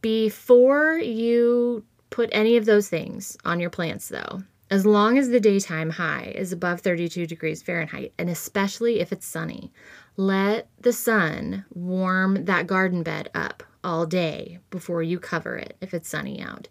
before 0.00 0.98
you 0.98 1.84
put 2.10 2.28
any 2.32 2.56
of 2.56 2.64
those 2.64 2.88
things 2.88 3.36
on 3.44 3.60
your 3.60 3.70
plants, 3.70 4.08
though, 4.08 4.42
as 4.70 4.86
long 4.86 5.18
as 5.18 5.28
the 5.28 5.40
daytime 5.40 5.90
high 5.90 6.32
is 6.34 6.52
above 6.52 6.80
32 6.80 7.26
degrees 7.26 7.62
Fahrenheit, 7.62 8.12
and 8.18 8.28
especially 8.28 9.00
if 9.00 9.12
it's 9.12 9.26
sunny, 9.26 9.72
let 10.16 10.68
the 10.80 10.92
sun 10.92 11.64
warm 11.74 12.44
that 12.44 12.66
garden 12.66 13.02
bed 13.02 13.30
up 13.34 13.62
all 13.82 14.06
day 14.06 14.58
before 14.70 15.02
you 15.02 15.18
cover 15.18 15.56
it 15.56 15.76
if 15.80 15.94
it's 15.94 16.08
sunny 16.08 16.40
out. 16.40 16.68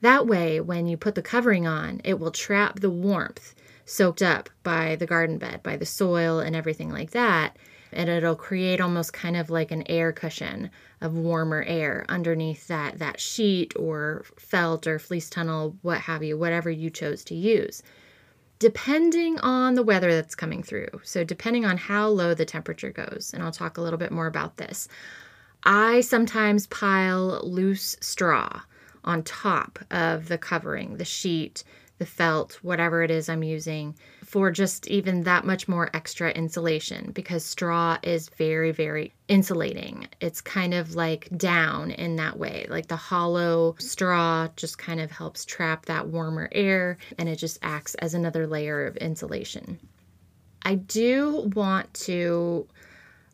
That 0.00 0.26
way, 0.26 0.60
when 0.60 0.86
you 0.86 0.96
put 0.96 1.14
the 1.14 1.22
covering 1.22 1.66
on, 1.66 2.00
it 2.04 2.18
will 2.18 2.30
trap 2.30 2.80
the 2.80 2.90
warmth 2.90 3.54
soaked 3.84 4.22
up 4.22 4.48
by 4.62 4.96
the 4.96 5.06
garden 5.06 5.38
bed, 5.38 5.62
by 5.62 5.76
the 5.76 5.86
soil 5.86 6.38
and 6.38 6.54
everything 6.54 6.90
like 6.90 7.10
that, 7.10 7.56
and 7.92 8.08
it'll 8.08 8.36
create 8.36 8.80
almost 8.80 9.12
kind 9.12 9.36
of 9.36 9.50
like 9.50 9.70
an 9.70 9.82
air 9.86 10.12
cushion 10.12 10.70
of 11.00 11.14
warmer 11.14 11.62
air 11.66 12.04
underneath 12.08 12.68
that 12.68 12.98
that 12.98 13.20
sheet 13.20 13.72
or 13.76 14.24
felt 14.38 14.86
or 14.86 14.98
fleece 14.98 15.30
tunnel 15.30 15.76
what 15.82 16.00
have 16.00 16.22
you 16.22 16.36
whatever 16.36 16.70
you 16.70 16.90
chose 16.90 17.24
to 17.24 17.34
use. 17.34 17.82
Depending 18.58 19.38
on 19.40 19.74
the 19.74 19.82
weather 19.82 20.12
that's 20.12 20.34
coming 20.34 20.62
through. 20.62 21.00
So 21.02 21.24
depending 21.24 21.64
on 21.64 21.78
how 21.78 22.08
low 22.08 22.34
the 22.34 22.44
temperature 22.44 22.90
goes 22.90 23.32
and 23.34 23.42
I'll 23.42 23.52
talk 23.52 23.78
a 23.78 23.82
little 23.82 23.98
bit 23.98 24.12
more 24.12 24.26
about 24.26 24.56
this 24.56 24.88
I 25.64 26.00
sometimes 26.00 26.66
pile 26.68 27.40
loose 27.42 27.96
straw 28.00 28.62
on 29.04 29.22
top 29.22 29.78
of 29.90 30.28
the 30.28 30.38
covering 30.38 30.96
the 30.96 31.04
sheet 31.04 31.64
the 32.00 32.06
felt, 32.06 32.58
whatever 32.62 33.02
it 33.02 33.10
is 33.10 33.28
I'm 33.28 33.44
using, 33.44 33.94
for 34.30 34.52
just 34.52 34.86
even 34.86 35.24
that 35.24 35.44
much 35.44 35.66
more 35.66 35.90
extra 35.92 36.30
insulation 36.30 37.10
because 37.10 37.44
straw 37.44 37.98
is 38.04 38.28
very, 38.28 38.70
very 38.70 39.12
insulating. 39.26 40.06
It's 40.20 40.40
kind 40.40 40.72
of 40.72 40.94
like 40.94 41.28
down 41.36 41.90
in 41.90 42.14
that 42.14 42.38
way. 42.38 42.64
Like 42.70 42.86
the 42.86 42.94
hollow 42.94 43.74
straw 43.80 44.46
just 44.54 44.78
kind 44.78 45.00
of 45.00 45.10
helps 45.10 45.44
trap 45.44 45.86
that 45.86 46.06
warmer 46.06 46.48
air 46.52 46.96
and 47.18 47.28
it 47.28 47.36
just 47.36 47.58
acts 47.62 47.96
as 47.96 48.14
another 48.14 48.46
layer 48.46 48.86
of 48.86 48.96
insulation. 48.98 49.80
I 50.62 50.76
do 50.76 51.50
want 51.56 51.92
to 51.94 52.68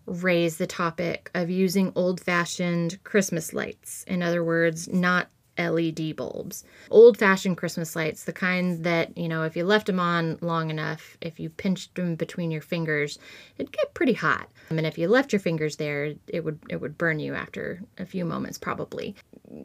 raise 0.06 0.56
the 0.56 0.66
topic 0.66 1.30
of 1.34 1.50
using 1.50 1.92
old 1.94 2.22
fashioned 2.22 3.04
Christmas 3.04 3.52
lights. 3.52 4.02
In 4.04 4.22
other 4.22 4.42
words, 4.42 4.88
not 4.88 5.28
LED 5.58 6.16
bulbs. 6.16 6.64
Old 6.90 7.18
fashioned 7.18 7.56
Christmas 7.56 7.96
lights, 7.96 8.24
the 8.24 8.32
kind 8.32 8.84
that, 8.84 9.16
you 9.16 9.28
know, 9.28 9.42
if 9.42 9.56
you 9.56 9.64
left 9.64 9.86
them 9.86 10.00
on 10.00 10.38
long 10.40 10.70
enough, 10.70 11.16
if 11.20 11.40
you 11.40 11.50
pinched 11.50 11.94
them 11.94 12.14
between 12.14 12.50
your 12.50 12.60
fingers, 12.60 13.18
it'd 13.58 13.72
get 13.72 13.94
pretty 13.94 14.12
hot. 14.12 14.48
I 14.70 14.74
mean, 14.74 14.84
if 14.84 14.98
you 14.98 15.08
left 15.08 15.32
your 15.32 15.40
fingers 15.40 15.76
there, 15.76 16.14
it 16.26 16.44
would 16.44 16.58
it 16.68 16.80
would 16.80 16.98
burn 16.98 17.18
you 17.18 17.34
after 17.34 17.82
a 17.98 18.06
few 18.06 18.24
moments 18.24 18.58
probably. 18.58 19.14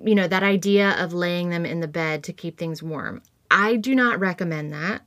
You 0.03 0.15
know, 0.15 0.27
that 0.27 0.43
idea 0.43 0.91
of 1.03 1.13
laying 1.13 1.49
them 1.49 1.65
in 1.65 1.79
the 1.79 1.87
bed 1.87 2.23
to 2.25 2.33
keep 2.33 2.57
things 2.57 2.83
warm. 2.83 3.21
I 3.49 3.75
do 3.75 3.95
not 3.95 4.19
recommend 4.19 4.71
that. 4.71 5.01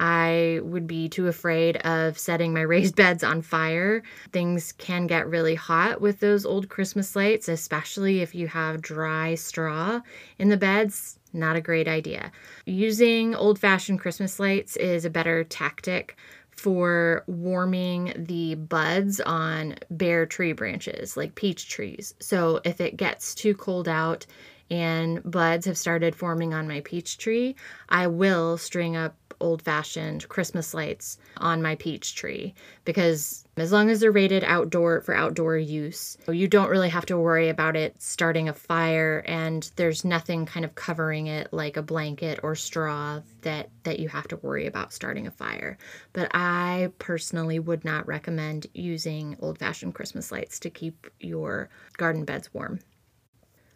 I 0.00 0.60
would 0.62 0.86
be 0.86 1.10
too 1.10 1.28
afraid 1.28 1.76
of 1.78 2.18
setting 2.18 2.54
my 2.54 2.60
raised 2.72 2.96
beds 2.96 3.22
on 3.22 3.42
fire. 3.42 4.02
Things 4.32 4.72
can 4.72 5.06
get 5.06 5.28
really 5.28 5.54
hot 5.54 6.00
with 6.00 6.20
those 6.20 6.46
old 6.46 6.70
Christmas 6.70 7.14
lights, 7.14 7.48
especially 7.48 8.22
if 8.22 8.34
you 8.34 8.48
have 8.48 8.80
dry 8.80 9.34
straw 9.34 10.00
in 10.38 10.48
the 10.48 10.56
beds. 10.56 11.18
Not 11.34 11.54
a 11.54 11.60
great 11.60 11.86
idea. 11.86 12.32
Using 12.64 13.34
old 13.34 13.58
fashioned 13.58 14.00
Christmas 14.00 14.40
lights 14.40 14.76
is 14.76 15.04
a 15.04 15.10
better 15.10 15.44
tactic 15.44 16.16
for 16.50 17.22
warming 17.26 18.12
the 18.16 18.54
buds 18.54 19.20
on 19.20 19.76
bare 19.90 20.26
tree 20.26 20.52
branches, 20.52 21.16
like 21.16 21.34
peach 21.34 21.68
trees. 21.68 22.14
So 22.20 22.60
if 22.64 22.80
it 22.80 22.96
gets 22.96 23.34
too 23.34 23.54
cold 23.54 23.86
out 23.86 24.26
and 24.70 25.22
buds 25.24 25.66
have 25.66 25.78
started 25.78 26.14
forming 26.14 26.54
on 26.54 26.68
my 26.68 26.80
peach 26.80 27.18
tree, 27.18 27.56
I 27.88 28.06
will 28.06 28.58
string 28.58 28.96
up 28.96 29.14
old 29.40 29.62
fashioned 29.62 30.28
Christmas 30.28 30.74
lights 30.74 31.18
on 31.38 31.62
my 31.62 31.74
peach 31.76 32.14
tree 32.14 32.54
because 32.84 33.44
as 33.56 33.72
long 33.72 33.90
as 33.90 34.00
they're 34.00 34.12
rated 34.12 34.44
outdoor 34.44 35.00
for 35.00 35.14
outdoor 35.14 35.56
use, 35.56 36.16
you 36.28 36.48
don't 36.48 36.70
really 36.70 36.88
have 36.88 37.06
to 37.06 37.18
worry 37.18 37.48
about 37.48 37.76
it 37.76 38.00
starting 38.00 38.48
a 38.48 38.52
fire 38.52 39.22
and 39.26 39.70
there's 39.76 40.04
nothing 40.04 40.46
kind 40.46 40.64
of 40.64 40.74
covering 40.74 41.26
it 41.26 41.52
like 41.52 41.76
a 41.76 41.82
blanket 41.82 42.40
or 42.42 42.54
straw 42.54 43.20
that 43.42 43.70
that 43.82 43.98
you 43.98 44.08
have 44.08 44.28
to 44.28 44.36
worry 44.36 44.66
about 44.66 44.92
starting 44.92 45.26
a 45.26 45.30
fire. 45.30 45.78
But 46.12 46.30
I 46.34 46.92
personally 46.98 47.58
would 47.58 47.84
not 47.84 48.06
recommend 48.06 48.66
using 48.74 49.36
old 49.40 49.58
fashioned 49.58 49.94
Christmas 49.94 50.30
lights 50.30 50.58
to 50.60 50.70
keep 50.70 51.06
your 51.18 51.68
garden 51.96 52.24
beds 52.24 52.52
warm. 52.52 52.80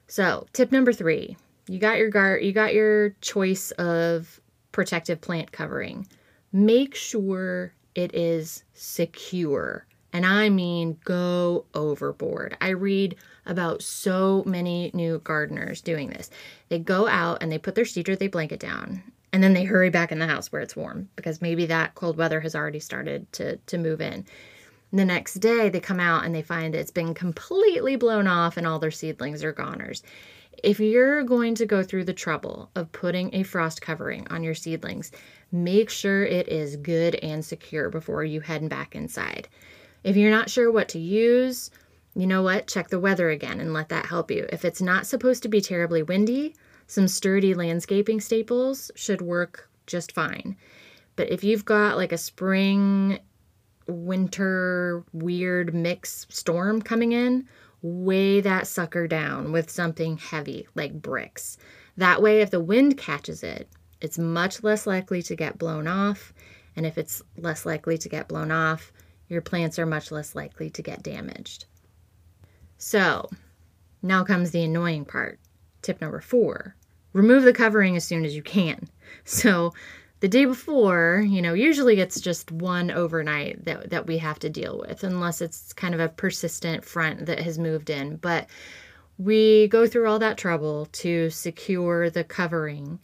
So, 0.07 0.47
tip 0.53 0.71
number 0.71 0.93
3. 0.93 1.37
You 1.67 1.79
got 1.79 1.97
your 1.97 2.11
gar- 2.11 2.39
you 2.39 2.53
got 2.53 2.75
your 2.75 3.11
choice 3.21 3.71
of 3.73 4.41
protective 4.75 5.21
plant 5.21 5.53
covering. 5.53 6.07
Make 6.53 6.95
sure 6.95 7.73
it 7.95 8.15
is 8.15 8.65
secure. 8.75 9.87
And 10.13 10.27
I 10.27 10.49
mean, 10.49 10.99
go 11.05 11.65
overboard. 11.75 12.57
I 12.61 12.71
read 12.71 13.17
about 13.47 13.83
so 13.83 14.43
many 14.47 14.91
new 14.93 15.21
gardeners 15.21 15.81
doing 15.81 16.11
this. 16.11 16.29
They 16.69 16.81
go 16.81 17.07
out 17.07 17.39
and 17.41 17.51
they 17.51 17.59
put 17.59 17.77
their 17.77 17.85
cedar, 17.85 18.17
they 18.17 18.27
blanket 18.27 18.61
down, 18.61 19.03
and 19.33 19.43
then 19.43 19.55
they 19.55 19.65
hurry 19.65 19.91
back 19.91 20.11
in 20.11 20.19
the 20.19 20.27
house 20.27 20.51
where 20.51 20.63
it's 20.63 20.77
warm 20.77 21.09
because 21.17 21.41
maybe 21.41 21.67
that 21.67 21.95
cold 21.95 22.17
weather 22.17 22.41
has 22.41 22.55
already 22.55 22.81
started 22.81 23.31
to, 23.33 23.57
to 23.57 23.79
move 23.79 24.01
in. 24.01 24.27
The 24.93 25.05
next 25.05 25.35
day, 25.35 25.69
they 25.69 25.81
come 25.81 25.99
out 25.99 26.25
and 26.25 26.35
they 26.35 26.43
find 26.43 26.75
it's 26.75 26.91
been 26.91 27.15
completely 27.15 27.97
blown 27.97 28.29
off 28.29 28.57
and 28.57 28.67
all 28.67 28.79
their 28.79 28.93
seedlings 28.93 29.43
are 29.43 29.53
goners. 29.53 30.03
If 30.63 30.81
you're 30.81 31.23
going 31.23 31.55
to 31.57 31.67
go 31.67 31.83
through 31.83 32.05
the 32.05 32.13
trouble 32.13 32.71
of 32.75 32.93
putting 32.93 33.35
a 33.35 33.43
frost 33.43 33.81
covering 33.81 34.27
on 34.29 34.43
your 34.43 34.55
seedlings, 34.55 35.11
make 35.53 35.91
sure 35.91 36.25
it 36.25 36.49
is 36.49 36.77
good 36.77 37.15
and 37.17 37.45
secure 37.45 37.91
before 37.91 38.25
you 38.25 38.41
head 38.41 38.69
back 38.69 38.95
inside. 38.95 39.49
If 40.03 40.17
you're 40.17 40.31
not 40.31 40.51
sure 40.51 40.71
what 40.71 40.89
to 40.91 40.99
use, 40.99 41.71
you 42.15 42.27
know 42.27 42.43
what? 42.43 42.67
Check 42.67 42.89
the 42.89 43.01
weather 43.01 43.31
again 43.31 43.61
and 43.61 43.73
let 43.73 43.89
that 43.89 44.07
help 44.07 44.31
you. 44.31 44.47
If 44.53 44.65
it's 44.65 44.83
not 44.83 45.07
supposed 45.07 45.43
to 45.43 45.49
be 45.49 45.61
terribly 45.61 46.03
windy, 46.03 46.55
some 46.87 47.09
sturdy 47.09 47.55
landscaping 47.55 48.21
staples 48.21 48.91
should 48.95 49.21
work 49.21 49.69
just 49.87 50.13
fine. 50.13 50.57
But 51.17 51.31
if 51.31 51.43
you've 51.43 51.65
got 51.65 51.97
like 51.97 52.13
a 52.13 52.19
spring, 52.19 53.19
winter, 53.87 55.05
weird 55.13 55.75
mix 55.75 56.27
storm 56.29 56.83
coming 56.83 57.13
in, 57.13 57.49
weigh 57.85 58.41
that 58.41 58.67
sucker 58.67 59.07
down 59.07 59.53
with 59.53 59.71
something 59.71 60.17
heavy 60.17 60.67
like 60.75 61.03
bricks. 61.03 61.59
That 61.99 62.23
way, 62.23 62.41
if 62.41 62.51
the 62.51 62.59
wind 62.59 62.97
catches 62.97 63.43
it, 63.43 63.69
it's 64.01 64.19
much 64.19 64.65
less 64.65 64.87
likely 64.87 65.23
to 65.23 65.37
get 65.37 65.59
blown 65.59 65.87
off. 65.87 66.33
And 66.77 66.87
if 66.87 66.97
it's 66.97 67.23
less 67.37 67.67
likely 67.67 67.99
to 67.99 68.09
get 68.09 68.27
blown 68.27 68.51
off, 68.51 68.91
your 69.29 69.43
plants 69.43 69.79
are 69.79 69.85
much 69.85 70.11
less 70.11 70.35
likely 70.35 70.71
to 70.71 70.83
get 70.83 71.03
damaged. 71.03 71.67
So, 72.79 73.29
now 74.03 74.25
comes 74.25 74.51
the 74.51 74.65
annoying 74.65 75.05
part. 75.05 75.39
Tip 75.83 76.01
number 76.01 76.21
four 76.21 76.77
remove 77.13 77.45
the 77.45 77.53
covering 77.53 77.97
as 77.97 78.05
soon 78.05 78.25
as 78.25 78.35
you 78.35 78.43
can. 78.43 78.89
So, 79.27 79.73
the 80.25 80.29
day 80.29 80.47
before, 80.47 81.23
you 81.29 81.43
know, 81.43 81.53
usually 81.53 82.01
it's 82.01 82.19
just 82.19 82.51
one 82.51 82.91
overnight 82.91 83.63
that, 83.67 83.91
that 83.91 84.07
we 84.07 84.17
have 84.17 84.39
to 84.39 84.49
deal 84.49 84.79
with, 84.79 85.05
unless 85.05 85.43
it's 85.43 85.75
kind 85.75 85.93
of 85.93 86.01
a 86.01 86.09
persistent 86.09 86.83
front 86.83 87.27
that 87.27 87.41
has 87.41 87.59
moved 87.59 87.91
in. 87.91 88.17
But 88.17 88.49
we 89.19 89.69
go 89.69 89.87
through 89.87 90.09
all 90.09 90.19
that 90.21 90.39
trouble 90.39 90.87
to 90.93 91.29
secure 91.29 92.09
the 92.09 92.25
covering 92.25 93.01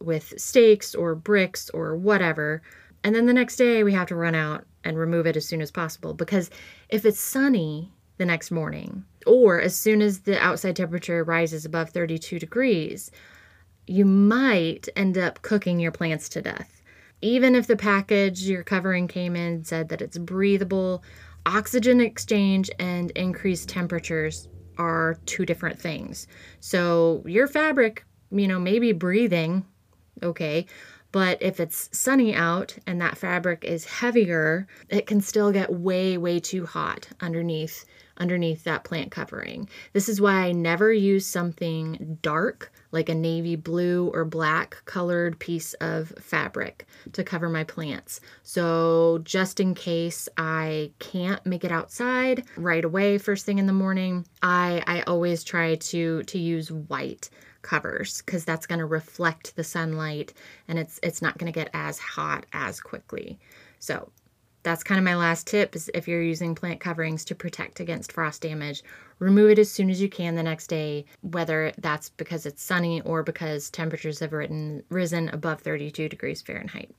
with 0.00 0.34
stakes 0.36 0.96
or 0.96 1.14
bricks 1.14 1.70
or 1.70 1.94
whatever. 1.94 2.60
And 3.04 3.14
then 3.14 3.26
the 3.26 3.32
next 3.32 3.54
day 3.54 3.84
we 3.84 3.92
have 3.92 4.08
to 4.08 4.16
run 4.16 4.34
out 4.34 4.66
and 4.82 4.98
remove 4.98 5.28
it 5.28 5.36
as 5.36 5.46
soon 5.46 5.60
as 5.60 5.70
possible 5.70 6.12
because 6.12 6.50
if 6.88 7.04
it's 7.04 7.20
sunny 7.20 7.92
the 8.16 8.26
next 8.26 8.50
morning 8.50 9.04
or 9.28 9.60
as 9.60 9.76
soon 9.76 10.02
as 10.02 10.22
the 10.22 10.42
outside 10.42 10.74
temperature 10.74 11.22
rises 11.22 11.64
above 11.64 11.90
32 11.90 12.40
degrees, 12.40 13.12
you 13.88 14.04
might 14.04 14.88
end 14.96 15.16
up 15.16 15.42
cooking 15.42 15.80
your 15.80 15.92
plants 15.92 16.28
to 16.30 16.42
death. 16.42 16.82
Even 17.20 17.54
if 17.54 17.66
the 17.66 17.76
package 17.76 18.42
you're 18.42 18.62
covering 18.62 19.08
came 19.08 19.34
in 19.34 19.64
said 19.64 19.88
that 19.88 20.02
it's 20.02 20.18
breathable, 20.18 21.02
oxygen 21.46 22.00
exchange 22.00 22.70
and 22.78 23.10
increased 23.12 23.68
temperatures 23.68 24.48
are 24.76 25.18
two 25.26 25.44
different 25.44 25.80
things. 25.80 26.26
So 26.60 27.24
your 27.26 27.48
fabric, 27.48 28.04
you 28.30 28.46
know, 28.46 28.60
maybe 28.60 28.92
breathing, 28.92 29.64
okay, 30.22 30.66
but 31.10 31.42
if 31.42 31.58
it's 31.58 31.88
sunny 31.96 32.34
out 32.34 32.76
and 32.86 33.00
that 33.00 33.18
fabric 33.18 33.64
is 33.64 33.86
heavier, 33.86 34.68
it 34.90 35.06
can 35.06 35.20
still 35.20 35.50
get 35.50 35.72
way, 35.72 36.18
way 36.18 36.38
too 36.38 36.66
hot 36.66 37.08
underneath 37.20 37.84
underneath 38.18 38.64
that 38.64 38.82
plant 38.82 39.12
covering. 39.12 39.68
This 39.92 40.08
is 40.08 40.20
why 40.20 40.46
I 40.46 40.52
never 40.52 40.92
use 40.92 41.24
something 41.24 42.18
dark 42.20 42.72
like 42.90 43.08
a 43.08 43.14
navy 43.14 43.56
blue 43.56 44.10
or 44.14 44.24
black 44.24 44.82
colored 44.84 45.38
piece 45.38 45.74
of 45.74 46.08
fabric 46.20 46.86
to 47.12 47.24
cover 47.24 47.48
my 47.48 47.64
plants. 47.64 48.20
So, 48.42 49.20
just 49.24 49.60
in 49.60 49.74
case 49.74 50.28
I 50.36 50.92
can't 50.98 51.44
make 51.44 51.64
it 51.64 51.72
outside 51.72 52.44
right 52.56 52.84
away 52.84 53.18
first 53.18 53.44
thing 53.46 53.58
in 53.58 53.66
the 53.66 53.72
morning, 53.72 54.26
I 54.42 54.82
I 54.86 55.02
always 55.02 55.44
try 55.44 55.76
to 55.76 56.22
to 56.22 56.38
use 56.38 56.70
white 56.72 57.30
covers 57.62 58.22
because 58.22 58.44
that's 58.44 58.66
going 58.66 58.78
to 58.78 58.86
reflect 58.86 59.56
the 59.56 59.64
sunlight 59.64 60.32
and 60.68 60.78
it's 60.78 60.98
it's 61.02 61.20
not 61.20 61.36
going 61.38 61.52
to 61.52 61.58
get 61.58 61.70
as 61.74 61.98
hot 61.98 62.46
as 62.52 62.80
quickly. 62.80 63.38
So, 63.80 64.10
that's 64.68 64.84
kind 64.84 64.98
of 64.98 65.04
my 65.04 65.16
last 65.16 65.46
tip 65.46 65.74
is 65.74 65.90
if 65.94 66.06
you're 66.06 66.22
using 66.22 66.54
plant 66.54 66.78
coverings 66.78 67.24
to 67.24 67.34
protect 67.34 67.80
against 67.80 68.12
frost 68.12 68.42
damage, 68.42 68.82
remove 69.18 69.50
it 69.50 69.58
as 69.58 69.70
soon 69.70 69.88
as 69.88 69.98
you 69.98 70.10
can 70.10 70.34
the 70.34 70.42
next 70.42 70.66
day, 70.66 71.06
whether 71.22 71.72
that's 71.78 72.10
because 72.10 72.44
it's 72.44 72.62
sunny 72.62 73.00
or 73.00 73.22
because 73.22 73.70
temperatures 73.70 74.20
have 74.20 74.34
written, 74.34 74.82
risen 74.90 75.30
above 75.30 75.62
32 75.62 76.10
degrees 76.10 76.42
Fahrenheit. 76.42 76.94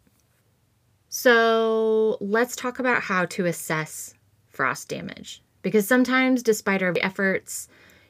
So, 1.09 2.17
let's 2.19 2.55
talk 2.55 2.79
about 2.79 3.03
how 3.03 3.25
to 3.25 3.45
assess 3.45 4.15
frost 4.49 4.89
damage 4.89 5.43
because 5.61 5.88
sometimes 5.88 6.41
despite 6.41 6.81
our 6.81 6.95
efforts, 7.01 7.67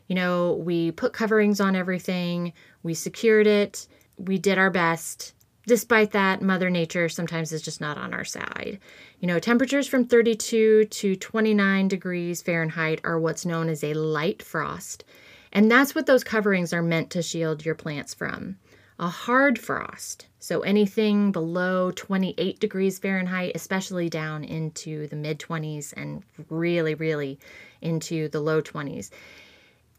you 0.07 0.15
know, 0.15 0.53
we 0.53 0.91
put 0.91 1.11
coverings 1.11 1.59
on 1.59 1.75
everything, 1.75 2.53
we 2.83 2.93
secured 2.93 3.45
it, 3.45 3.87
we 4.17 4.37
did 4.37 4.57
our 4.57 4.69
best, 4.69 5.33
despite 5.69 6.11
that, 6.11 6.41
Mother 6.41 6.69
Nature 6.69 7.07
sometimes 7.07 7.53
is 7.53 7.61
just 7.61 7.79
not 7.79 7.97
on 7.97 8.13
our 8.13 8.25
side. 8.25 8.79
You 9.19 9.27
know, 9.27 9.39
temperatures 9.39 9.87
from 9.87 10.05
32 10.05 10.85
to 10.85 11.15
29 11.15 11.87
degrees 11.87 12.41
Fahrenheit 12.41 12.99
are 13.03 13.19
what's 13.19 13.45
known 13.45 13.69
as 13.69 13.83
a 13.83 13.93
light 13.93 14.41
frost. 14.43 15.05
And 15.53 15.71
that's 15.71 15.95
what 15.95 16.07
those 16.07 16.23
coverings 16.23 16.73
are 16.73 16.81
meant 16.81 17.11
to 17.11 17.21
shield 17.21 17.63
your 17.63 17.75
plants 17.75 18.13
from. 18.13 18.57
A 18.99 19.07
hard 19.07 19.57
frost, 19.57 20.27
so 20.39 20.59
anything 20.61 21.31
below 21.31 21.91
28 21.91 22.59
degrees 22.59 22.99
Fahrenheit, 22.99 23.53
especially 23.55 24.09
down 24.09 24.43
into 24.43 25.07
the 25.07 25.15
mid 25.15 25.39
20s 25.39 25.93
and 25.95 26.23
really, 26.49 26.95
really 26.95 27.39
into 27.81 28.27
the 28.27 28.41
low 28.41 28.61
20s, 28.61 29.09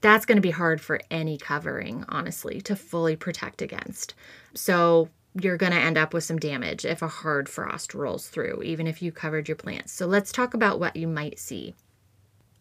that's 0.00 0.26
going 0.26 0.36
to 0.36 0.42
be 0.42 0.50
hard 0.50 0.80
for 0.80 1.00
any 1.10 1.38
covering, 1.38 2.04
honestly, 2.08 2.60
to 2.62 2.76
fully 2.76 3.16
protect 3.16 3.62
against. 3.62 4.14
So, 4.54 5.08
you're 5.34 5.56
going 5.56 5.72
to 5.72 5.78
end 5.78 5.98
up 5.98 6.12
with 6.12 6.24
some 6.24 6.38
damage 6.38 6.84
if 6.84 7.02
a 7.02 7.08
hard 7.08 7.48
frost 7.48 7.94
rolls 7.94 8.28
through, 8.28 8.62
even 8.62 8.86
if 8.86 9.02
you 9.02 9.12
covered 9.12 9.48
your 9.48 9.56
plants. 9.56 9.92
So 9.92 10.06
let's 10.06 10.32
talk 10.32 10.54
about 10.54 10.80
what 10.80 10.96
you 10.96 11.06
might 11.06 11.38
see. 11.38 11.74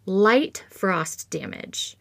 Light 0.06 0.64
frost 0.70 1.30
damage. 1.30 1.98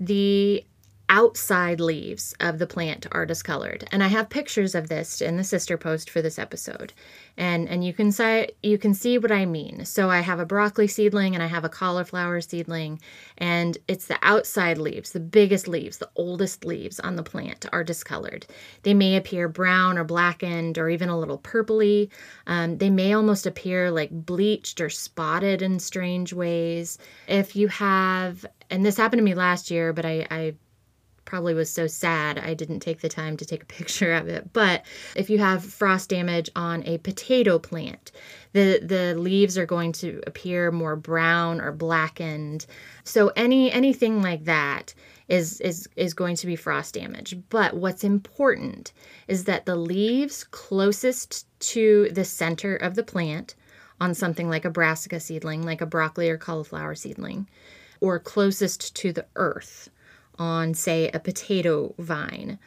The 0.00 0.64
outside 1.08 1.80
leaves 1.80 2.34
of 2.40 2.58
the 2.58 2.66
plant 2.66 3.06
are 3.12 3.26
discolored. 3.26 3.86
And 3.92 4.02
I 4.02 4.08
have 4.08 4.30
pictures 4.30 4.74
of 4.74 4.88
this 4.88 5.20
in 5.20 5.36
the 5.36 5.44
sister 5.44 5.76
post 5.76 6.08
for 6.08 6.22
this 6.22 6.38
episode. 6.38 6.92
And 7.36 7.68
and 7.68 7.84
you 7.84 7.92
can 7.92 8.12
say 8.12 8.50
you 8.62 8.78
can 8.78 8.94
see 8.94 9.18
what 9.18 9.32
I 9.32 9.44
mean. 9.44 9.84
So 9.84 10.08
I 10.08 10.20
have 10.20 10.38
a 10.40 10.46
broccoli 10.46 10.86
seedling 10.86 11.34
and 11.34 11.42
I 11.42 11.46
have 11.46 11.64
a 11.64 11.68
cauliflower 11.68 12.40
seedling 12.40 13.00
and 13.38 13.76
it's 13.88 14.06
the 14.06 14.18
outside 14.22 14.78
leaves, 14.78 15.12
the 15.12 15.20
biggest 15.20 15.68
leaves, 15.68 15.98
the 15.98 16.10
oldest 16.16 16.64
leaves 16.64 17.00
on 17.00 17.16
the 17.16 17.22
plant 17.22 17.66
are 17.72 17.84
discolored. 17.84 18.46
They 18.82 18.94
may 18.94 19.16
appear 19.16 19.48
brown 19.48 19.98
or 19.98 20.04
blackened 20.04 20.78
or 20.78 20.88
even 20.88 21.08
a 21.08 21.18
little 21.18 21.38
purpley. 21.38 22.10
Um, 22.46 22.78
they 22.78 22.90
may 22.90 23.12
almost 23.12 23.46
appear 23.46 23.90
like 23.90 24.10
bleached 24.10 24.80
or 24.80 24.90
spotted 24.90 25.60
in 25.60 25.80
strange 25.80 26.32
ways. 26.32 26.98
If 27.26 27.56
you 27.56 27.68
have 27.68 28.46
and 28.70 28.84
this 28.84 28.96
happened 28.96 29.20
to 29.20 29.24
me 29.24 29.34
last 29.34 29.70
year, 29.70 29.92
but 29.92 30.04
I, 30.04 30.26
I 30.30 30.54
probably 31.24 31.54
was 31.54 31.70
so 31.70 31.86
sad 31.86 32.38
I 32.38 32.54
didn't 32.54 32.80
take 32.80 33.00
the 33.00 33.08
time 33.08 33.36
to 33.36 33.44
take 33.44 33.62
a 33.62 33.66
picture 33.78 34.12
of 34.12 34.28
it. 34.28 34.52
But 34.52 34.84
if 35.16 35.30
you 35.30 35.38
have 35.38 35.64
frost 35.64 36.10
damage 36.10 36.50
on 36.54 36.82
a 36.84 36.98
potato 36.98 37.58
plant, 37.58 38.12
the 38.52 38.80
the 38.82 39.14
leaves 39.18 39.58
are 39.58 39.66
going 39.66 39.92
to 39.92 40.22
appear 40.26 40.70
more 40.70 40.96
brown 40.96 41.60
or 41.60 41.72
blackened. 41.72 42.66
So 43.04 43.28
any 43.36 43.72
anything 43.72 44.22
like 44.22 44.44
that 44.44 44.94
is 45.28 45.60
is 45.60 45.88
is 45.96 46.14
going 46.14 46.36
to 46.36 46.46
be 46.46 46.56
frost 46.56 46.94
damage. 46.94 47.36
But 47.48 47.74
what's 47.76 48.04
important 48.04 48.92
is 49.28 49.44
that 49.44 49.66
the 49.66 49.76
leaves 49.76 50.44
closest 50.44 51.46
to 51.60 52.08
the 52.10 52.24
center 52.24 52.76
of 52.76 52.94
the 52.94 53.02
plant 53.02 53.54
on 54.00 54.14
something 54.14 54.48
like 54.48 54.64
a 54.64 54.70
brassica 54.70 55.20
seedling, 55.20 55.62
like 55.62 55.80
a 55.80 55.86
broccoli 55.86 56.28
or 56.28 56.36
cauliflower 56.36 56.94
seedling, 56.94 57.48
or 58.00 58.18
closest 58.18 58.94
to 58.96 59.12
the 59.12 59.26
earth 59.36 59.88
on, 60.38 60.74
say, 60.74 61.08
a 61.08 61.18
potato 61.18 61.94
vine, 61.98 62.58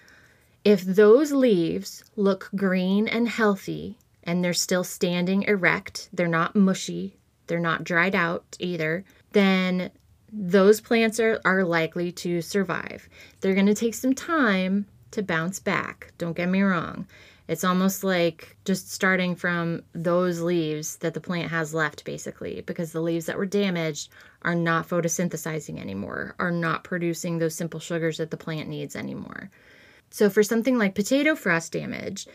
if 0.64 0.82
those 0.82 1.32
leaves 1.32 2.04
look 2.16 2.50
green 2.56 3.08
and 3.08 3.30
healthy 3.30 3.98
and 4.24 4.44
they're 4.44 4.54
still 4.54 4.84
standing 4.84 5.44
erect, 5.44 6.10
they're 6.12 6.28
not 6.28 6.56
mushy, 6.56 7.18
they're 7.48 7.60
not 7.60 7.84
dried 7.84 8.16
out 8.16 8.58
either, 8.60 9.06
then 9.32 9.92
those 10.32 10.82
plants 10.82 11.20
are, 11.20 11.40
are 11.46 11.64
likely 11.64 12.12
to 12.12 12.42
survive. 12.42 13.08
They're 13.40 13.54
going 13.54 13.68
to 13.68 13.74
take 13.74 13.94
some 13.94 14.14
time 14.14 14.86
to 15.12 15.24
bounce 15.24 15.60
back. 15.60 16.12
Don't 16.18 16.36
get 16.36 16.50
me 16.50 16.62
wrong. 16.62 17.08
It's 17.48 17.64
almost 17.64 18.04
like 18.04 18.58
just 18.66 18.92
starting 18.92 19.36
from 19.36 19.84
those 19.94 20.42
leaves 20.42 20.98
that 20.98 21.14
the 21.14 21.22
plant 21.22 21.50
has 21.50 21.74
left, 21.74 22.04
basically, 22.04 22.62
because 22.62 22.92
the 22.92 23.02
leaves 23.02 23.26
that 23.28 23.38
were 23.38 23.46
damaged 23.46 24.10
are 24.42 24.56
not 24.56 24.88
photosynthesizing 24.88 25.80
anymore, 25.80 26.36
are 26.40 26.52
not 26.52 26.84
producing 26.84 27.38
those 27.38 27.56
simple 27.56 27.80
sugars 27.80 28.18
that 28.18 28.32
the 28.32 28.38
plant 28.38 28.68
needs 28.68 28.96
anymore. 28.96 29.50
So, 30.10 30.30
for 30.30 30.44
something 30.44 30.78
like 30.78 30.96
potato 30.96 31.36
frost 31.36 31.72
damage, 31.72 32.28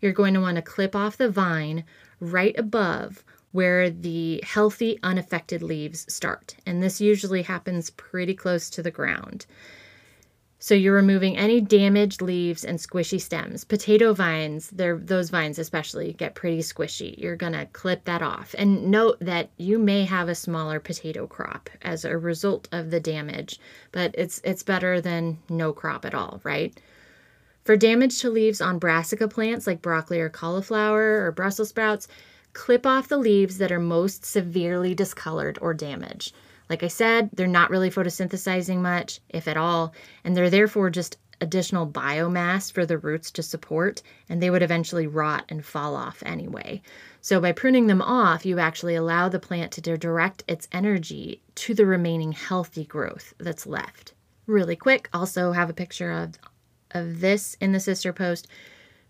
you're 0.00 0.12
going 0.12 0.34
to 0.34 0.40
want 0.40 0.56
to 0.56 0.62
clip 0.62 0.94
off 0.94 1.16
the 1.16 1.30
vine 1.30 1.84
right 2.20 2.56
above 2.58 3.24
where 3.52 3.90
the 3.90 4.42
healthy, 4.44 4.98
unaffected 5.02 5.62
leaves 5.62 6.12
start. 6.12 6.56
And 6.66 6.82
this 6.82 7.00
usually 7.00 7.42
happens 7.42 7.90
pretty 7.90 8.34
close 8.34 8.68
to 8.70 8.82
the 8.82 8.90
ground. 8.90 9.46
So 10.60 10.74
you're 10.74 10.94
removing 10.94 11.36
any 11.36 11.60
damaged 11.60 12.20
leaves 12.20 12.64
and 12.64 12.80
squishy 12.80 13.20
stems. 13.20 13.62
Potato 13.62 14.12
vines, 14.12 14.70
those 14.72 15.30
vines 15.30 15.58
especially 15.58 16.14
get 16.14 16.34
pretty 16.34 16.58
squishy. 16.58 17.16
You're 17.16 17.36
going 17.36 17.52
to 17.52 17.66
clip 17.66 18.04
that 18.06 18.22
off. 18.22 18.56
And 18.58 18.90
note 18.90 19.18
that 19.20 19.50
you 19.56 19.78
may 19.78 20.04
have 20.04 20.28
a 20.28 20.34
smaller 20.34 20.80
potato 20.80 21.28
crop 21.28 21.70
as 21.82 22.04
a 22.04 22.18
result 22.18 22.66
of 22.72 22.90
the 22.90 22.98
damage, 22.98 23.60
but 23.92 24.12
it's 24.18 24.40
it's 24.42 24.64
better 24.64 25.00
than 25.00 25.38
no 25.48 25.72
crop 25.72 26.04
at 26.04 26.14
all, 26.14 26.40
right? 26.42 26.76
For 27.64 27.76
damage 27.76 28.18
to 28.20 28.30
leaves 28.30 28.60
on 28.60 28.80
brassica 28.80 29.28
plants 29.28 29.66
like 29.66 29.80
broccoli 29.80 30.20
or 30.20 30.28
cauliflower 30.28 31.24
or 31.24 31.30
Brussels 31.30 31.68
sprouts, 31.68 32.08
clip 32.52 32.84
off 32.84 33.08
the 33.08 33.18
leaves 33.18 33.58
that 33.58 33.70
are 33.70 33.78
most 33.78 34.24
severely 34.24 34.92
discolored 34.92 35.58
or 35.60 35.72
damaged. 35.72 36.34
Like 36.68 36.82
I 36.82 36.88
said, 36.88 37.30
they're 37.32 37.46
not 37.46 37.70
really 37.70 37.90
photosynthesizing 37.90 38.78
much, 38.78 39.20
if 39.28 39.48
at 39.48 39.56
all, 39.56 39.94
and 40.24 40.36
they're 40.36 40.50
therefore 40.50 40.90
just 40.90 41.16
additional 41.40 41.86
biomass 41.86 42.72
for 42.72 42.84
the 42.84 42.98
roots 42.98 43.30
to 43.30 43.42
support, 43.42 44.02
and 44.28 44.42
they 44.42 44.50
would 44.50 44.62
eventually 44.62 45.06
rot 45.06 45.44
and 45.48 45.64
fall 45.64 45.94
off 45.94 46.22
anyway. 46.26 46.82
So, 47.20 47.40
by 47.40 47.52
pruning 47.52 47.86
them 47.86 48.02
off, 48.02 48.44
you 48.44 48.58
actually 48.58 48.94
allow 48.94 49.28
the 49.28 49.38
plant 49.38 49.72
to 49.72 49.80
direct 49.80 50.44
its 50.48 50.68
energy 50.72 51.42
to 51.56 51.74
the 51.74 51.86
remaining 51.86 52.32
healthy 52.32 52.84
growth 52.84 53.34
that's 53.38 53.66
left. 53.66 54.14
Really 54.46 54.76
quick, 54.76 55.08
also 55.12 55.52
have 55.52 55.70
a 55.70 55.74
picture 55.74 56.10
of, 56.10 56.38
of 56.90 57.20
this 57.20 57.56
in 57.60 57.72
the 57.72 57.80
sister 57.80 58.12
post. 58.12 58.48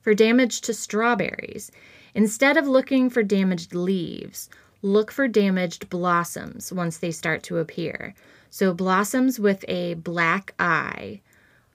For 0.00 0.14
damage 0.14 0.60
to 0.62 0.74
strawberries, 0.74 1.70
instead 2.14 2.56
of 2.56 2.66
looking 2.66 3.10
for 3.10 3.22
damaged 3.22 3.74
leaves, 3.74 4.48
look 4.82 5.10
for 5.10 5.28
damaged 5.28 5.88
blossoms 5.88 6.72
once 6.72 6.98
they 6.98 7.10
start 7.10 7.42
to 7.44 7.58
appear. 7.58 8.14
So, 8.50 8.72
blossoms 8.72 9.38
with 9.38 9.64
a 9.68 9.94
black 9.94 10.54
eye, 10.58 11.20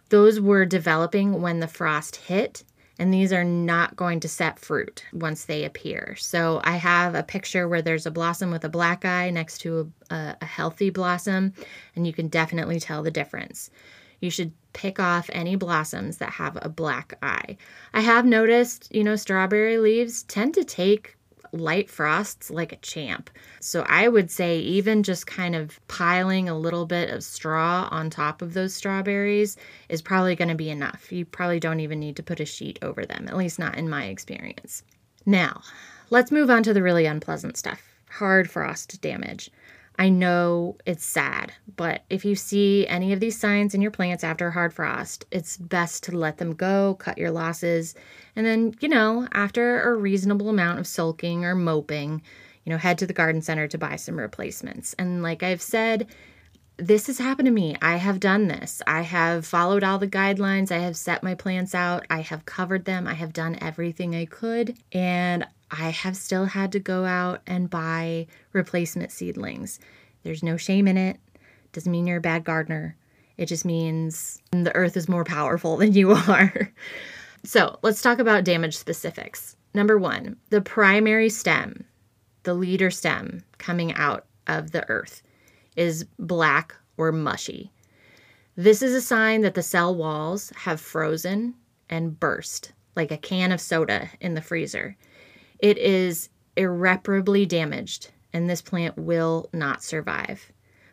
those 0.10 0.40
were 0.40 0.66
developing 0.66 1.42
when 1.42 1.60
the 1.60 1.68
frost 1.68 2.16
hit, 2.16 2.64
and 2.98 3.14
these 3.14 3.34
are 3.34 3.44
not 3.44 3.96
going 3.96 4.20
to 4.22 4.28
set 4.28 4.60
fruit 4.60 5.04
once 5.12 5.46
they 5.46 5.66
appear. 5.66 6.16
So, 6.18 6.62
I 6.64 6.78
have 6.78 7.14
a 7.14 7.24
picture 7.24 7.68
where 7.68 7.82
there's 7.82 8.06
a 8.06 8.12
blossom 8.12 8.52
with 8.52 8.64
a 8.64 8.70
black 8.70 9.06
eye 9.06 9.30
next 9.30 9.60
to 9.60 9.92
a, 10.10 10.36
a 10.42 10.46
healthy 10.46 10.90
blossom, 10.90 11.54
and 11.96 12.08
you 12.08 12.14
can 12.14 12.28
definitely 12.28 12.80
tell 12.80 13.04
the 13.04 13.12
difference. 13.12 13.70
You 14.20 14.30
should 14.30 14.54
pick 14.72 15.00
off 15.00 15.30
any 15.34 15.56
blossoms 15.56 16.18
that 16.18 16.30
have 16.32 16.58
a 16.62 16.70
black 16.70 17.18
eye. 17.22 17.58
I 17.94 18.00
have 18.02 18.26
noticed, 18.26 18.88
you 18.96 19.04
know, 19.04 19.18
strawberry 19.18 19.78
leaves 19.78 20.24
tend 20.24 20.54
to 20.54 20.64
take 20.64 21.18
light 21.54 21.90
frosts 21.90 22.50
like 22.50 22.74
a 22.74 22.78
champ. 22.78 23.30
So 23.62 23.86
I 23.88 24.08
would 24.08 24.30
say, 24.30 24.60
even 24.60 25.04
just 25.04 25.28
kind 25.28 25.56
of 25.56 25.80
piling 25.88 26.50
a 26.50 26.58
little 26.58 26.86
bit 26.86 27.10
of 27.10 27.24
straw 27.24 27.88
on 27.92 28.10
top 28.10 28.42
of 28.42 28.54
those 28.54 28.74
strawberries 28.74 29.56
is 29.88 30.02
probably 30.02 30.36
going 30.36 30.50
to 30.50 30.56
be 30.56 30.70
enough. 30.70 31.12
You 31.12 31.26
probably 31.26 31.60
don't 31.60 31.80
even 31.80 32.00
need 32.00 32.18
to 32.18 32.24
put 32.24 32.40
a 32.40 32.46
sheet 32.46 32.80
over 32.82 33.06
them, 33.06 33.28
at 33.28 33.38
least 33.38 33.60
not 33.60 33.78
in 33.78 33.90
my 33.90 34.06
experience. 34.06 34.84
Now, 35.26 35.62
let's 36.10 36.32
move 36.32 36.50
on 36.50 36.64
to 36.64 36.74
the 36.74 36.84
really 36.84 37.06
unpleasant 37.06 37.56
stuff 37.56 37.94
hard 38.14 38.50
frost 38.50 39.02
damage. 39.02 39.50
I 40.00 40.10
know 40.10 40.78
it's 40.86 41.06
sad, 41.06 41.54
but 41.76 42.04
if 42.10 42.26
you 42.26 42.36
see 42.36 42.88
any 42.88 43.14
of 43.14 43.20
these 43.20 43.40
signs 43.40 43.76
in 43.76 43.82
your 43.82 43.92
plants 43.92 44.24
after 44.24 44.48
a 44.48 44.52
hard 44.52 44.74
frost, 44.74 45.26
it's 45.32 45.58
best 45.58 46.04
to 46.04 46.18
let 46.18 46.40
them 46.40 46.56
go, 46.56 46.96
cut 46.96 47.18
your 47.18 47.30
losses, 47.30 47.94
and 48.36 48.46
then, 48.46 48.74
you 48.80 48.90
know, 48.90 49.28
after 49.34 49.82
a 49.84 49.96
reasonable 49.96 50.50
amount 50.50 50.80
of 50.80 50.88
sulking 50.88 51.46
or 51.46 51.54
moping, 51.54 52.24
you 52.64 52.72
know, 52.72 52.78
head 52.78 52.98
to 52.98 53.06
the 53.06 53.14
garden 53.14 53.42
center 53.42 53.68
to 53.68 53.78
buy 53.78 53.96
some 53.96 54.18
replacements. 54.18 54.96
And 54.98 55.22
like 55.22 55.44
I've 55.44 55.62
said, 55.62 56.08
this 56.78 57.08
has 57.08 57.20
happened 57.20 57.46
to 57.46 57.52
me. 57.52 57.76
I 57.82 57.98
have 57.98 58.20
done 58.20 58.48
this. 58.48 58.82
I 58.88 59.02
have 59.02 59.46
followed 59.46 59.84
all 59.84 60.00
the 60.00 60.08
guidelines. 60.08 60.72
I 60.72 60.80
have 60.80 60.98
set 60.98 61.24
my 61.24 61.36
plants 61.36 61.76
out. 61.76 62.06
I 62.10 62.22
have 62.22 62.46
covered 62.46 62.86
them. 62.86 63.08
I 63.08 63.14
have 63.14 63.34
done 63.34 63.58
everything 63.62 64.16
I 64.16 64.26
could. 64.26 64.78
And 64.92 65.46
I 65.70 65.90
have 65.90 66.18
still 66.18 66.46
had 66.46 66.72
to 66.74 66.80
go 66.80 67.06
out 67.06 67.42
and 67.46 67.70
buy 67.70 68.28
replacement 68.54 69.12
seedlings. 69.12 69.80
There's 70.24 70.44
no 70.44 70.58
shame 70.58 70.88
in 70.88 70.98
it. 70.98 71.20
Doesn't 71.74 71.92
mean 71.92 72.08
you're 72.08 72.18
a 72.18 72.22
bad 72.22 72.44
gardener. 72.44 72.96
It 73.38 73.48
just 73.48 73.66
means 73.66 74.42
the 74.52 74.76
earth 74.76 74.96
is 74.96 75.10
more 75.10 75.24
powerful 75.24 75.78
than 75.78 75.94
you 75.94 76.12
are. 76.12 76.72
so 77.44 77.78
let's 77.82 78.02
talk 78.02 78.20
about 78.20 78.44
damage 78.44 78.78
specifics. 78.78 79.56
Number 79.74 79.98
one, 79.98 80.38
the 80.50 80.62
primary 80.62 81.30
stem, 81.30 81.86
the 82.44 82.54
leader 82.54 82.92
stem 82.92 83.44
coming 83.58 83.94
out 83.94 84.26
of 84.46 84.72
the 84.72 84.88
earth, 84.90 85.24
is 85.76 86.06
black 86.20 86.76
or 86.98 87.12
mushy. 87.12 87.72
This 88.56 88.82
is 88.82 88.94
a 88.94 89.02
sign 89.02 89.42
that 89.42 89.56
the 89.56 89.64
cell 89.64 89.96
walls 89.96 90.52
have 90.56 90.80
frozen 90.80 91.56
and 91.90 92.20
burst, 92.20 92.72
like 92.96 93.12
a 93.12 93.18
can 93.18 93.52
of 93.52 93.60
soda 93.60 94.10
in 94.22 94.36
the 94.36 94.42
freezer. 94.42 94.96
It 95.60 95.78
is 95.78 96.30
irreparably 96.56 97.46
damaged, 97.46 98.12
and 98.32 98.50
this 98.50 98.62
plant 98.62 98.98
will 98.98 99.50
not 99.54 99.84
survive. 99.84 100.52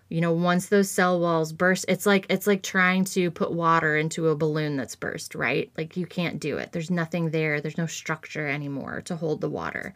You 0.09 0.21
know, 0.21 0.33
once 0.33 0.67
those 0.67 0.91
cell 0.91 1.21
walls 1.21 1.53
burst, 1.53 1.85
it's 1.87 2.05
like 2.05 2.27
it's 2.29 2.47
like 2.47 2.63
trying 2.63 3.05
to 3.05 3.31
put 3.31 3.53
water 3.53 3.97
into 3.97 4.29
a 4.29 4.35
balloon 4.35 4.77
that's 4.77 4.97
burst, 4.97 5.37
right? 5.37 5.71
Like 5.79 5.97
you 5.97 6.05
can't 6.05 6.41
do 6.41 6.57
it. 6.57 6.73
There's 6.73 6.91
nothing 6.91 7.31
there. 7.31 7.61
There's 7.61 7.79
no 7.79 7.87
structure 7.87 8.49
anymore 8.49 9.03
to 9.03 9.17
hold 9.17 9.41
the 9.41 9.49
water. 9.49 9.95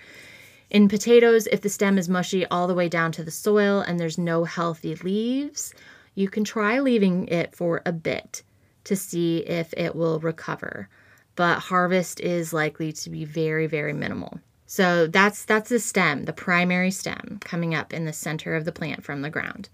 In 0.74 0.88
potatoes, 0.88 1.46
if 1.52 1.60
the 1.60 1.68
stem 1.68 1.98
is 1.98 2.08
mushy 2.08 2.44
all 2.46 2.66
the 2.66 2.74
way 2.74 2.88
down 2.88 3.12
to 3.12 3.22
the 3.22 3.30
soil 3.30 3.78
and 3.78 4.00
there's 4.00 4.18
no 4.18 4.42
healthy 4.42 4.96
leaves, 4.96 5.72
you 6.16 6.28
can 6.28 6.42
try 6.42 6.80
leaving 6.80 7.28
it 7.28 7.54
for 7.54 7.80
a 7.86 7.92
bit 7.92 8.42
to 8.82 8.96
see 8.96 9.38
if 9.46 9.72
it 9.76 9.94
will 9.94 10.18
recover. 10.18 10.88
But 11.36 11.60
harvest 11.60 12.18
is 12.18 12.52
likely 12.52 12.90
to 12.90 13.08
be 13.08 13.24
very, 13.24 13.68
very 13.68 13.92
minimal. 13.92 14.40
So 14.66 15.06
that's 15.06 15.44
that's 15.44 15.68
the 15.68 15.78
stem, 15.78 16.24
the 16.24 16.32
primary 16.32 16.90
stem 16.90 17.38
coming 17.40 17.72
up 17.72 17.94
in 17.94 18.04
the 18.04 18.12
center 18.12 18.56
of 18.56 18.64
the 18.64 18.72
plant 18.72 19.04
from 19.04 19.22
the 19.22 19.30
ground. 19.30 19.68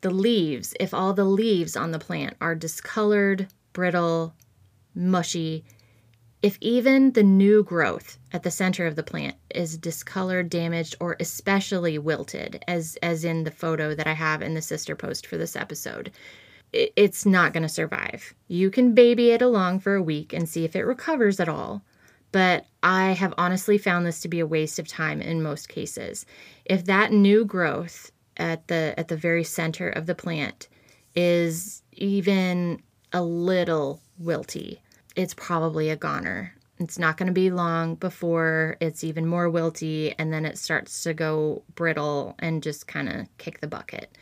The 0.00 0.10
leaves, 0.10 0.74
if 0.80 0.92
all 0.92 1.12
the 1.14 1.24
leaves 1.24 1.76
on 1.76 1.92
the 1.92 2.00
plant 2.00 2.36
are 2.40 2.56
discolored, 2.56 3.46
brittle, 3.72 4.34
mushy, 4.92 5.64
if 6.42 6.58
even 6.60 7.12
the 7.12 7.22
new 7.22 7.62
growth 7.62 8.18
at 8.32 8.42
the 8.42 8.50
center 8.50 8.86
of 8.86 8.96
the 8.96 9.02
plant 9.02 9.36
is 9.54 9.78
discolored, 9.78 10.50
damaged, 10.50 10.96
or 10.98 11.16
especially 11.20 11.98
wilted, 11.98 12.62
as 12.66 12.96
as 13.02 13.24
in 13.24 13.44
the 13.44 13.50
photo 13.50 13.94
that 13.94 14.08
I 14.08 14.14
have 14.14 14.42
in 14.42 14.54
the 14.54 14.62
sister 14.62 14.96
post 14.96 15.26
for 15.26 15.36
this 15.36 15.54
episode, 15.54 16.10
it, 16.72 16.92
it's 16.96 17.24
not 17.24 17.52
going 17.52 17.62
to 17.62 17.68
survive. 17.68 18.34
You 18.48 18.70
can 18.70 18.94
baby 18.94 19.30
it 19.30 19.40
along 19.40 19.80
for 19.80 19.94
a 19.94 20.02
week 20.02 20.32
and 20.32 20.48
see 20.48 20.64
if 20.64 20.74
it 20.74 20.82
recovers 20.82 21.38
at 21.38 21.48
all, 21.48 21.82
but 22.32 22.66
I 22.82 23.12
have 23.12 23.34
honestly 23.38 23.78
found 23.78 24.04
this 24.04 24.20
to 24.20 24.28
be 24.28 24.40
a 24.40 24.46
waste 24.46 24.80
of 24.80 24.88
time 24.88 25.22
in 25.22 25.42
most 25.42 25.68
cases. 25.68 26.26
If 26.64 26.86
that 26.86 27.12
new 27.12 27.44
growth 27.44 28.10
at 28.36 28.66
the 28.66 28.94
at 28.98 29.06
the 29.06 29.16
very 29.16 29.44
center 29.44 29.88
of 29.88 30.06
the 30.06 30.16
plant 30.16 30.68
is 31.14 31.82
even 31.92 32.82
a 33.12 33.22
little 33.22 34.00
wilty, 34.20 34.78
it's 35.16 35.34
probably 35.34 35.90
a 35.90 35.96
goner. 35.96 36.54
It's 36.78 36.98
not 36.98 37.16
going 37.16 37.28
to 37.28 37.32
be 37.32 37.50
long 37.50 37.94
before 37.94 38.76
it's 38.80 39.04
even 39.04 39.26
more 39.26 39.50
wilty 39.50 40.14
and 40.18 40.32
then 40.32 40.44
it 40.44 40.58
starts 40.58 41.02
to 41.04 41.14
go 41.14 41.62
brittle 41.74 42.34
and 42.38 42.62
just 42.62 42.86
kind 42.86 43.08
of 43.08 43.26
kick 43.38 43.60
the 43.60 43.68
bucket. 43.68 44.16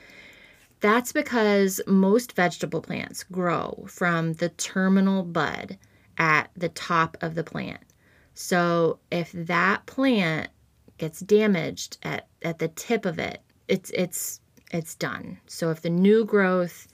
That's 0.81 1.12
because 1.12 1.81
most 1.87 2.33
vegetable 2.33 2.81
plants 2.81 3.22
grow 3.24 3.85
from 3.88 4.35
the 4.35 4.48
terminal 4.50 5.22
bud 5.22 5.79
at 6.18 6.50
the 6.57 6.68
top 6.70 7.16
of 7.20 7.35
the 7.35 7.44
plant. 7.44 7.81
So 8.35 8.98
if 9.11 9.33
that 9.33 9.87
plant 9.87 10.48
gets 10.98 11.20
damaged 11.20 11.98
at, 12.03 12.29
at 12.42 12.59
the 12.59 12.68
tip 12.68 13.05
of 13.05 13.18
it, 13.18 13.42
it's 13.68 13.90
it's 13.90 14.40
it's 14.70 14.94
done. 14.94 15.38
So 15.46 15.70
if 15.70 15.83
the 15.83 15.90
new 15.90 16.24
growth 16.24 16.88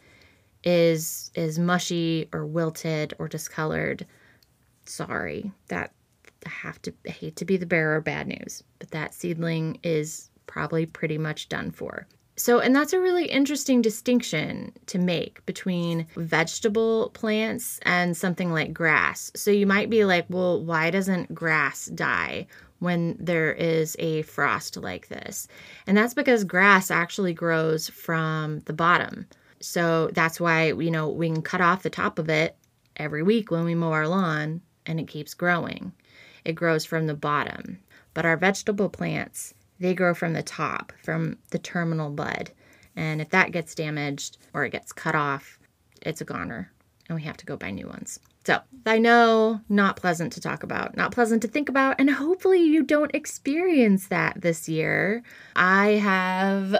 is 0.66 1.30
is 1.34 1.58
mushy 1.58 2.28
or 2.32 2.44
wilted 2.44 3.14
or 3.18 3.28
discolored, 3.28 4.04
sorry. 4.84 5.52
That 5.68 5.92
I 6.44 6.50
have 6.50 6.82
to 6.82 6.92
I 7.06 7.10
hate 7.10 7.36
to 7.36 7.46
be 7.46 7.56
the 7.56 7.64
bearer 7.64 7.96
of 7.96 8.04
bad 8.04 8.26
news, 8.26 8.62
but 8.78 8.90
that 8.90 9.14
seedling 9.14 9.78
is 9.82 10.30
probably 10.46 10.84
pretty 10.84 11.16
much 11.16 11.48
done 11.48 11.70
for. 11.70 12.06
So, 12.38 12.58
and 12.58 12.76
that's 12.76 12.92
a 12.92 13.00
really 13.00 13.26
interesting 13.26 13.80
distinction 13.80 14.72
to 14.86 14.98
make 14.98 15.44
between 15.46 16.06
vegetable 16.16 17.10
plants 17.14 17.80
and 17.82 18.14
something 18.14 18.52
like 18.52 18.74
grass. 18.74 19.32
So, 19.34 19.50
you 19.50 19.66
might 19.66 19.88
be 19.88 20.04
like, 20.04 20.26
well, 20.28 20.62
why 20.62 20.90
doesn't 20.90 21.34
grass 21.34 21.86
die 21.86 22.46
when 22.80 23.16
there 23.18 23.54
is 23.54 23.96
a 23.98 24.20
frost 24.22 24.76
like 24.76 25.08
this? 25.08 25.48
And 25.86 25.96
that's 25.96 26.12
because 26.12 26.44
grass 26.44 26.90
actually 26.90 27.32
grows 27.32 27.88
from 27.88 28.60
the 28.60 28.74
bottom. 28.74 29.26
So, 29.60 30.10
that's 30.12 30.40
why, 30.40 30.72
you 30.72 30.90
know, 30.90 31.08
we 31.08 31.28
can 31.28 31.42
cut 31.42 31.60
off 31.60 31.82
the 31.82 31.90
top 31.90 32.18
of 32.18 32.28
it 32.28 32.56
every 32.96 33.22
week 33.22 33.50
when 33.50 33.64
we 33.64 33.74
mow 33.74 33.92
our 33.92 34.08
lawn 34.08 34.60
and 34.86 35.00
it 35.00 35.08
keeps 35.08 35.34
growing. 35.34 35.92
It 36.44 36.54
grows 36.54 36.84
from 36.84 37.06
the 37.06 37.14
bottom. 37.14 37.78
But 38.14 38.24
our 38.24 38.36
vegetable 38.36 38.88
plants, 38.88 39.52
they 39.78 39.94
grow 39.94 40.14
from 40.14 40.32
the 40.32 40.42
top, 40.42 40.92
from 41.02 41.38
the 41.50 41.58
terminal 41.58 42.10
bud. 42.10 42.50
And 42.94 43.20
if 43.20 43.30
that 43.30 43.52
gets 43.52 43.74
damaged 43.74 44.38
or 44.54 44.64
it 44.64 44.70
gets 44.70 44.92
cut 44.92 45.14
off, 45.14 45.58
it's 46.00 46.20
a 46.20 46.24
goner 46.24 46.70
and 47.08 47.16
we 47.16 47.22
have 47.22 47.36
to 47.36 47.46
go 47.46 47.56
buy 47.56 47.70
new 47.70 47.86
ones. 47.86 48.18
So 48.44 48.60
I 48.84 48.98
know 48.98 49.60
not 49.68 49.96
pleasant 49.96 50.32
to 50.34 50.40
talk 50.40 50.62
about, 50.62 50.96
not 50.96 51.12
pleasant 51.12 51.42
to 51.42 51.48
think 51.48 51.68
about, 51.68 51.96
and 51.98 52.10
hopefully 52.10 52.60
you 52.60 52.82
don't 52.82 53.14
experience 53.14 54.08
that 54.08 54.40
this 54.40 54.68
year. 54.68 55.22
I 55.56 55.92
have 55.92 56.76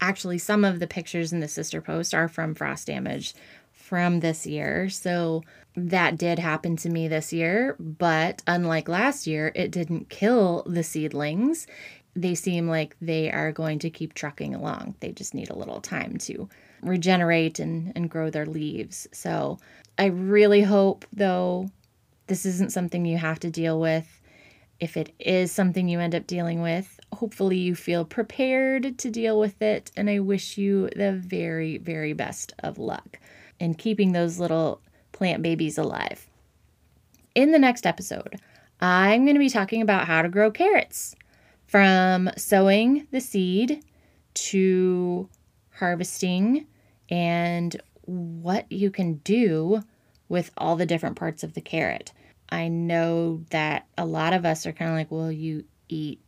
actually 0.00 0.38
some 0.38 0.64
of 0.64 0.80
the 0.80 0.86
pictures 0.86 1.32
in 1.32 1.40
the 1.40 1.48
sister 1.48 1.80
post 1.80 2.14
are 2.14 2.28
from 2.28 2.54
frost 2.54 2.86
damage 2.86 3.34
from 3.72 4.20
this 4.20 4.46
year. 4.46 4.88
So 4.88 5.42
that 5.76 6.16
did 6.16 6.38
happen 6.38 6.76
to 6.76 6.88
me 6.88 7.08
this 7.08 7.32
year, 7.32 7.76
but 7.78 8.42
unlike 8.46 8.88
last 8.88 9.26
year, 9.26 9.52
it 9.54 9.70
didn't 9.70 10.08
kill 10.08 10.62
the 10.66 10.82
seedlings 10.82 11.66
they 12.16 12.34
seem 12.34 12.66
like 12.66 12.96
they 13.00 13.30
are 13.30 13.52
going 13.52 13.78
to 13.80 13.90
keep 13.90 14.14
trucking 14.14 14.54
along. 14.54 14.94
They 15.00 15.12
just 15.12 15.34
need 15.34 15.50
a 15.50 15.56
little 15.56 15.82
time 15.82 16.16
to 16.20 16.48
regenerate 16.82 17.58
and, 17.58 17.92
and 17.94 18.10
grow 18.10 18.30
their 18.30 18.46
leaves. 18.46 19.06
So 19.12 19.58
I 19.98 20.06
really 20.06 20.62
hope, 20.62 21.04
though, 21.12 21.68
this 22.26 22.46
isn't 22.46 22.72
something 22.72 23.04
you 23.04 23.18
have 23.18 23.38
to 23.40 23.50
deal 23.50 23.78
with. 23.78 24.20
If 24.78 24.96
it 24.96 25.14
is 25.18 25.52
something 25.52 25.88
you 25.88 26.00
end 26.00 26.14
up 26.14 26.26
dealing 26.26 26.60
with, 26.60 27.00
hopefully 27.12 27.56
you 27.56 27.74
feel 27.74 28.04
prepared 28.04 28.98
to 28.98 29.10
deal 29.10 29.40
with 29.40 29.60
it. 29.62 29.90
And 29.96 30.10
I 30.10 30.18
wish 30.18 30.58
you 30.58 30.90
the 30.94 31.12
very, 31.12 31.78
very 31.78 32.12
best 32.12 32.52
of 32.58 32.78
luck 32.78 33.18
in 33.58 33.74
keeping 33.74 34.12
those 34.12 34.38
little 34.38 34.80
plant 35.12 35.42
babies 35.42 35.78
alive. 35.78 36.28
In 37.34 37.52
the 37.52 37.58
next 37.58 37.86
episode, 37.86 38.38
I'm 38.80 39.24
going 39.24 39.34
to 39.34 39.40
be 39.40 39.48
talking 39.48 39.80
about 39.80 40.06
how 40.06 40.22
to 40.22 40.28
grow 40.28 40.50
carrots 40.50 41.16
from 41.66 42.30
sowing 42.36 43.06
the 43.10 43.20
seed 43.20 43.82
to 44.34 45.28
harvesting 45.72 46.66
and 47.08 47.80
what 48.02 48.70
you 48.70 48.90
can 48.90 49.14
do 49.16 49.82
with 50.28 50.50
all 50.56 50.76
the 50.76 50.86
different 50.86 51.16
parts 51.16 51.42
of 51.42 51.54
the 51.54 51.60
carrot. 51.60 52.12
I 52.48 52.68
know 52.68 53.44
that 53.50 53.86
a 53.98 54.06
lot 54.06 54.32
of 54.32 54.44
us 54.44 54.66
are 54.66 54.72
kind 54.72 54.90
of 54.90 54.96
like, 54.96 55.10
well, 55.10 55.32
you 55.32 55.64
eat 55.88 56.20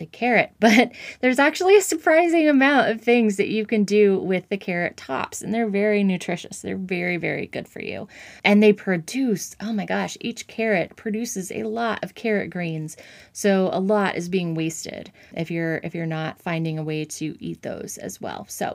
the 0.00 0.06
carrot, 0.06 0.52
but 0.60 0.92
there's 1.20 1.38
actually 1.38 1.76
a 1.76 1.82
surprising 1.82 2.48
amount 2.48 2.90
of 2.90 3.00
things 3.00 3.36
that 3.36 3.48
you 3.48 3.64
can 3.64 3.84
do 3.84 4.18
with 4.18 4.48
the 4.48 4.56
carrot 4.56 4.96
tops, 4.96 5.42
and 5.42 5.54
they're 5.54 5.68
very 5.68 6.02
nutritious. 6.02 6.60
They're 6.60 6.76
very, 6.76 7.18
very 7.18 7.46
good 7.46 7.68
for 7.68 7.80
you. 7.80 8.08
And 8.42 8.62
they 8.62 8.72
produce, 8.72 9.54
oh 9.60 9.72
my 9.72 9.84
gosh, 9.84 10.16
each 10.20 10.46
carrot 10.48 10.96
produces 10.96 11.52
a 11.52 11.64
lot 11.64 12.02
of 12.02 12.14
carrot 12.14 12.50
greens. 12.50 12.96
So 13.32 13.70
a 13.72 13.80
lot 13.80 14.16
is 14.16 14.28
being 14.28 14.54
wasted 14.54 15.12
if 15.36 15.50
you're 15.50 15.76
if 15.84 15.94
you're 15.94 16.06
not 16.06 16.40
finding 16.40 16.78
a 16.78 16.82
way 16.82 17.04
to 17.04 17.36
eat 17.38 17.62
those 17.62 17.98
as 17.98 18.20
well. 18.20 18.46
So 18.48 18.74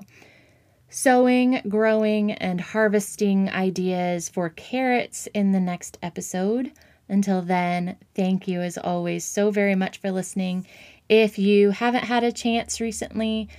sowing, 0.95 1.61
growing, 1.67 2.31
and 2.31 2.61
harvesting 2.61 3.49
ideas 3.49 4.29
for 4.29 4.47
carrots 4.47 5.27
in 5.33 5.51
the 5.51 5.59
next 5.59 5.97
episode. 6.01 6.71
Until 7.09 7.41
then, 7.41 7.97
thank 8.15 8.47
you 8.47 8.61
as 8.61 8.77
always 8.77 9.25
so 9.25 9.51
very 9.51 9.75
much 9.75 9.97
for 9.97 10.09
listening. 10.09 10.65
If 11.09 11.37
you 11.37 11.71
haven't 11.71 12.05
had 12.05 12.23
a 12.23 12.31
chance 12.31 12.79
recently, 12.79 13.49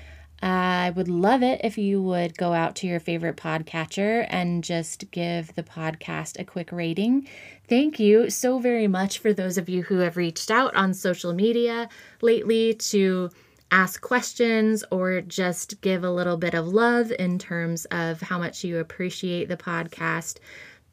I 0.42 0.94
would 0.96 1.08
love 1.08 1.42
it 1.42 1.60
if 1.62 1.76
you 1.76 2.00
would 2.00 2.38
go 2.38 2.54
out 2.54 2.74
to 2.76 2.86
your 2.86 3.00
favorite 3.00 3.36
podcatcher 3.36 4.26
and 4.30 4.64
just 4.64 5.10
give 5.10 5.54
the 5.56 5.62
podcast 5.62 6.40
a 6.40 6.44
quick 6.44 6.72
rating. 6.72 7.28
Thank 7.68 8.00
you 8.00 8.30
so 8.30 8.58
very 8.58 8.88
much 8.88 9.18
for 9.18 9.34
those 9.34 9.58
of 9.58 9.68
you 9.68 9.82
who 9.82 9.98
have 9.98 10.16
reached 10.16 10.50
out 10.50 10.74
on 10.74 10.94
social 10.94 11.34
media 11.34 11.90
lately 12.22 12.72
to 12.72 13.28
ask 13.70 14.00
questions 14.00 14.84
or 14.90 15.20
just 15.20 15.80
give 15.80 16.04
a 16.04 16.10
little 16.10 16.36
bit 16.36 16.54
of 16.54 16.68
love 16.68 17.12
in 17.18 17.38
terms 17.38 17.84
of 17.86 18.20
how 18.20 18.38
much 18.38 18.64
you 18.64 18.78
appreciate 18.78 19.48
the 19.48 19.56
podcast. 19.56 20.38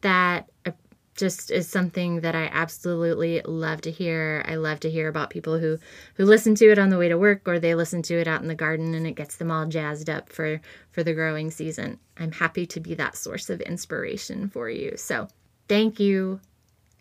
That 0.01 0.49
uh, 0.65 0.71
just 1.15 1.51
is 1.51 1.67
something 1.67 2.21
that 2.21 2.35
I 2.35 2.49
absolutely 2.51 3.41
love 3.45 3.81
to 3.81 3.91
hear. 3.91 4.43
I 4.47 4.55
love 4.55 4.79
to 4.81 4.89
hear 4.89 5.07
about 5.07 5.29
people 5.29 5.59
who 5.59 5.77
who 6.15 6.25
listen 6.25 6.55
to 6.55 6.71
it 6.71 6.79
on 6.79 6.89
the 6.89 6.97
way 6.97 7.07
to 7.09 7.17
work 7.17 7.47
or 7.47 7.59
they 7.59 7.75
listen 7.75 8.01
to 8.03 8.19
it 8.19 8.27
out 8.27 8.41
in 8.41 8.47
the 8.47 8.55
garden 8.55 8.95
and 8.95 9.05
it 9.05 9.15
gets 9.15 9.35
them 9.35 9.51
all 9.51 9.67
jazzed 9.67 10.09
up 10.09 10.29
for 10.29 10.59
for 10.91 11.03
the 11.03 11.13
growing 11.13 11.51
season. 11.51 11.99
I'm 12.17 12.31
happy 12.31 12.65
to 12.67 12.79
be 12.79 12.95
that 12.95 13.15
source 13.15 13.49
of 13.49 13.61
inspiration 13.61 14.49
for 14.49 14.69
you. 14.69 14.97
So, 14.97 15.27
thank 15.67 15.99
you 15.99 16.39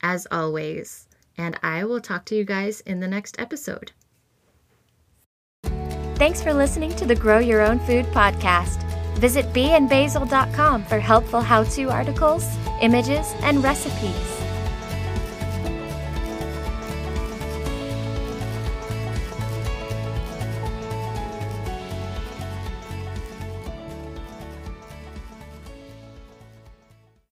as 0.03 0.27
always, 0.31 1.09
and 1.39 1.59
I 1.63 1.85
will 1.85 2.01
talk 2.01 2.25
to 2.27 2.35
you 2.35 2.45
guys 2.45 2.81
in 2.83 3.01
the 3.01 3.09
next 3.09 3.41
episode. 3.41 3.93
Thanks 6.23 6.41
for 6.41 6.55
listening 6.55 6.95
to 6.95 7.05
the 7.05 7.17
Grow 7.17 7.41
Your 7.41 7.61
Own 7.63 7.81
Food 7.81 8.05
podcast. 8.13 8.81
Visit 9.19 9.53
beeandbasil.com 9.53 10.85
for 10.85 11.01
helpful 11.01 11.41
how 11.41 11.65
to 11.65 11.91
articles, 11.91 12.49
images, 12.81 13.35
and 13.41 13.61
recipes. 13.61 14.32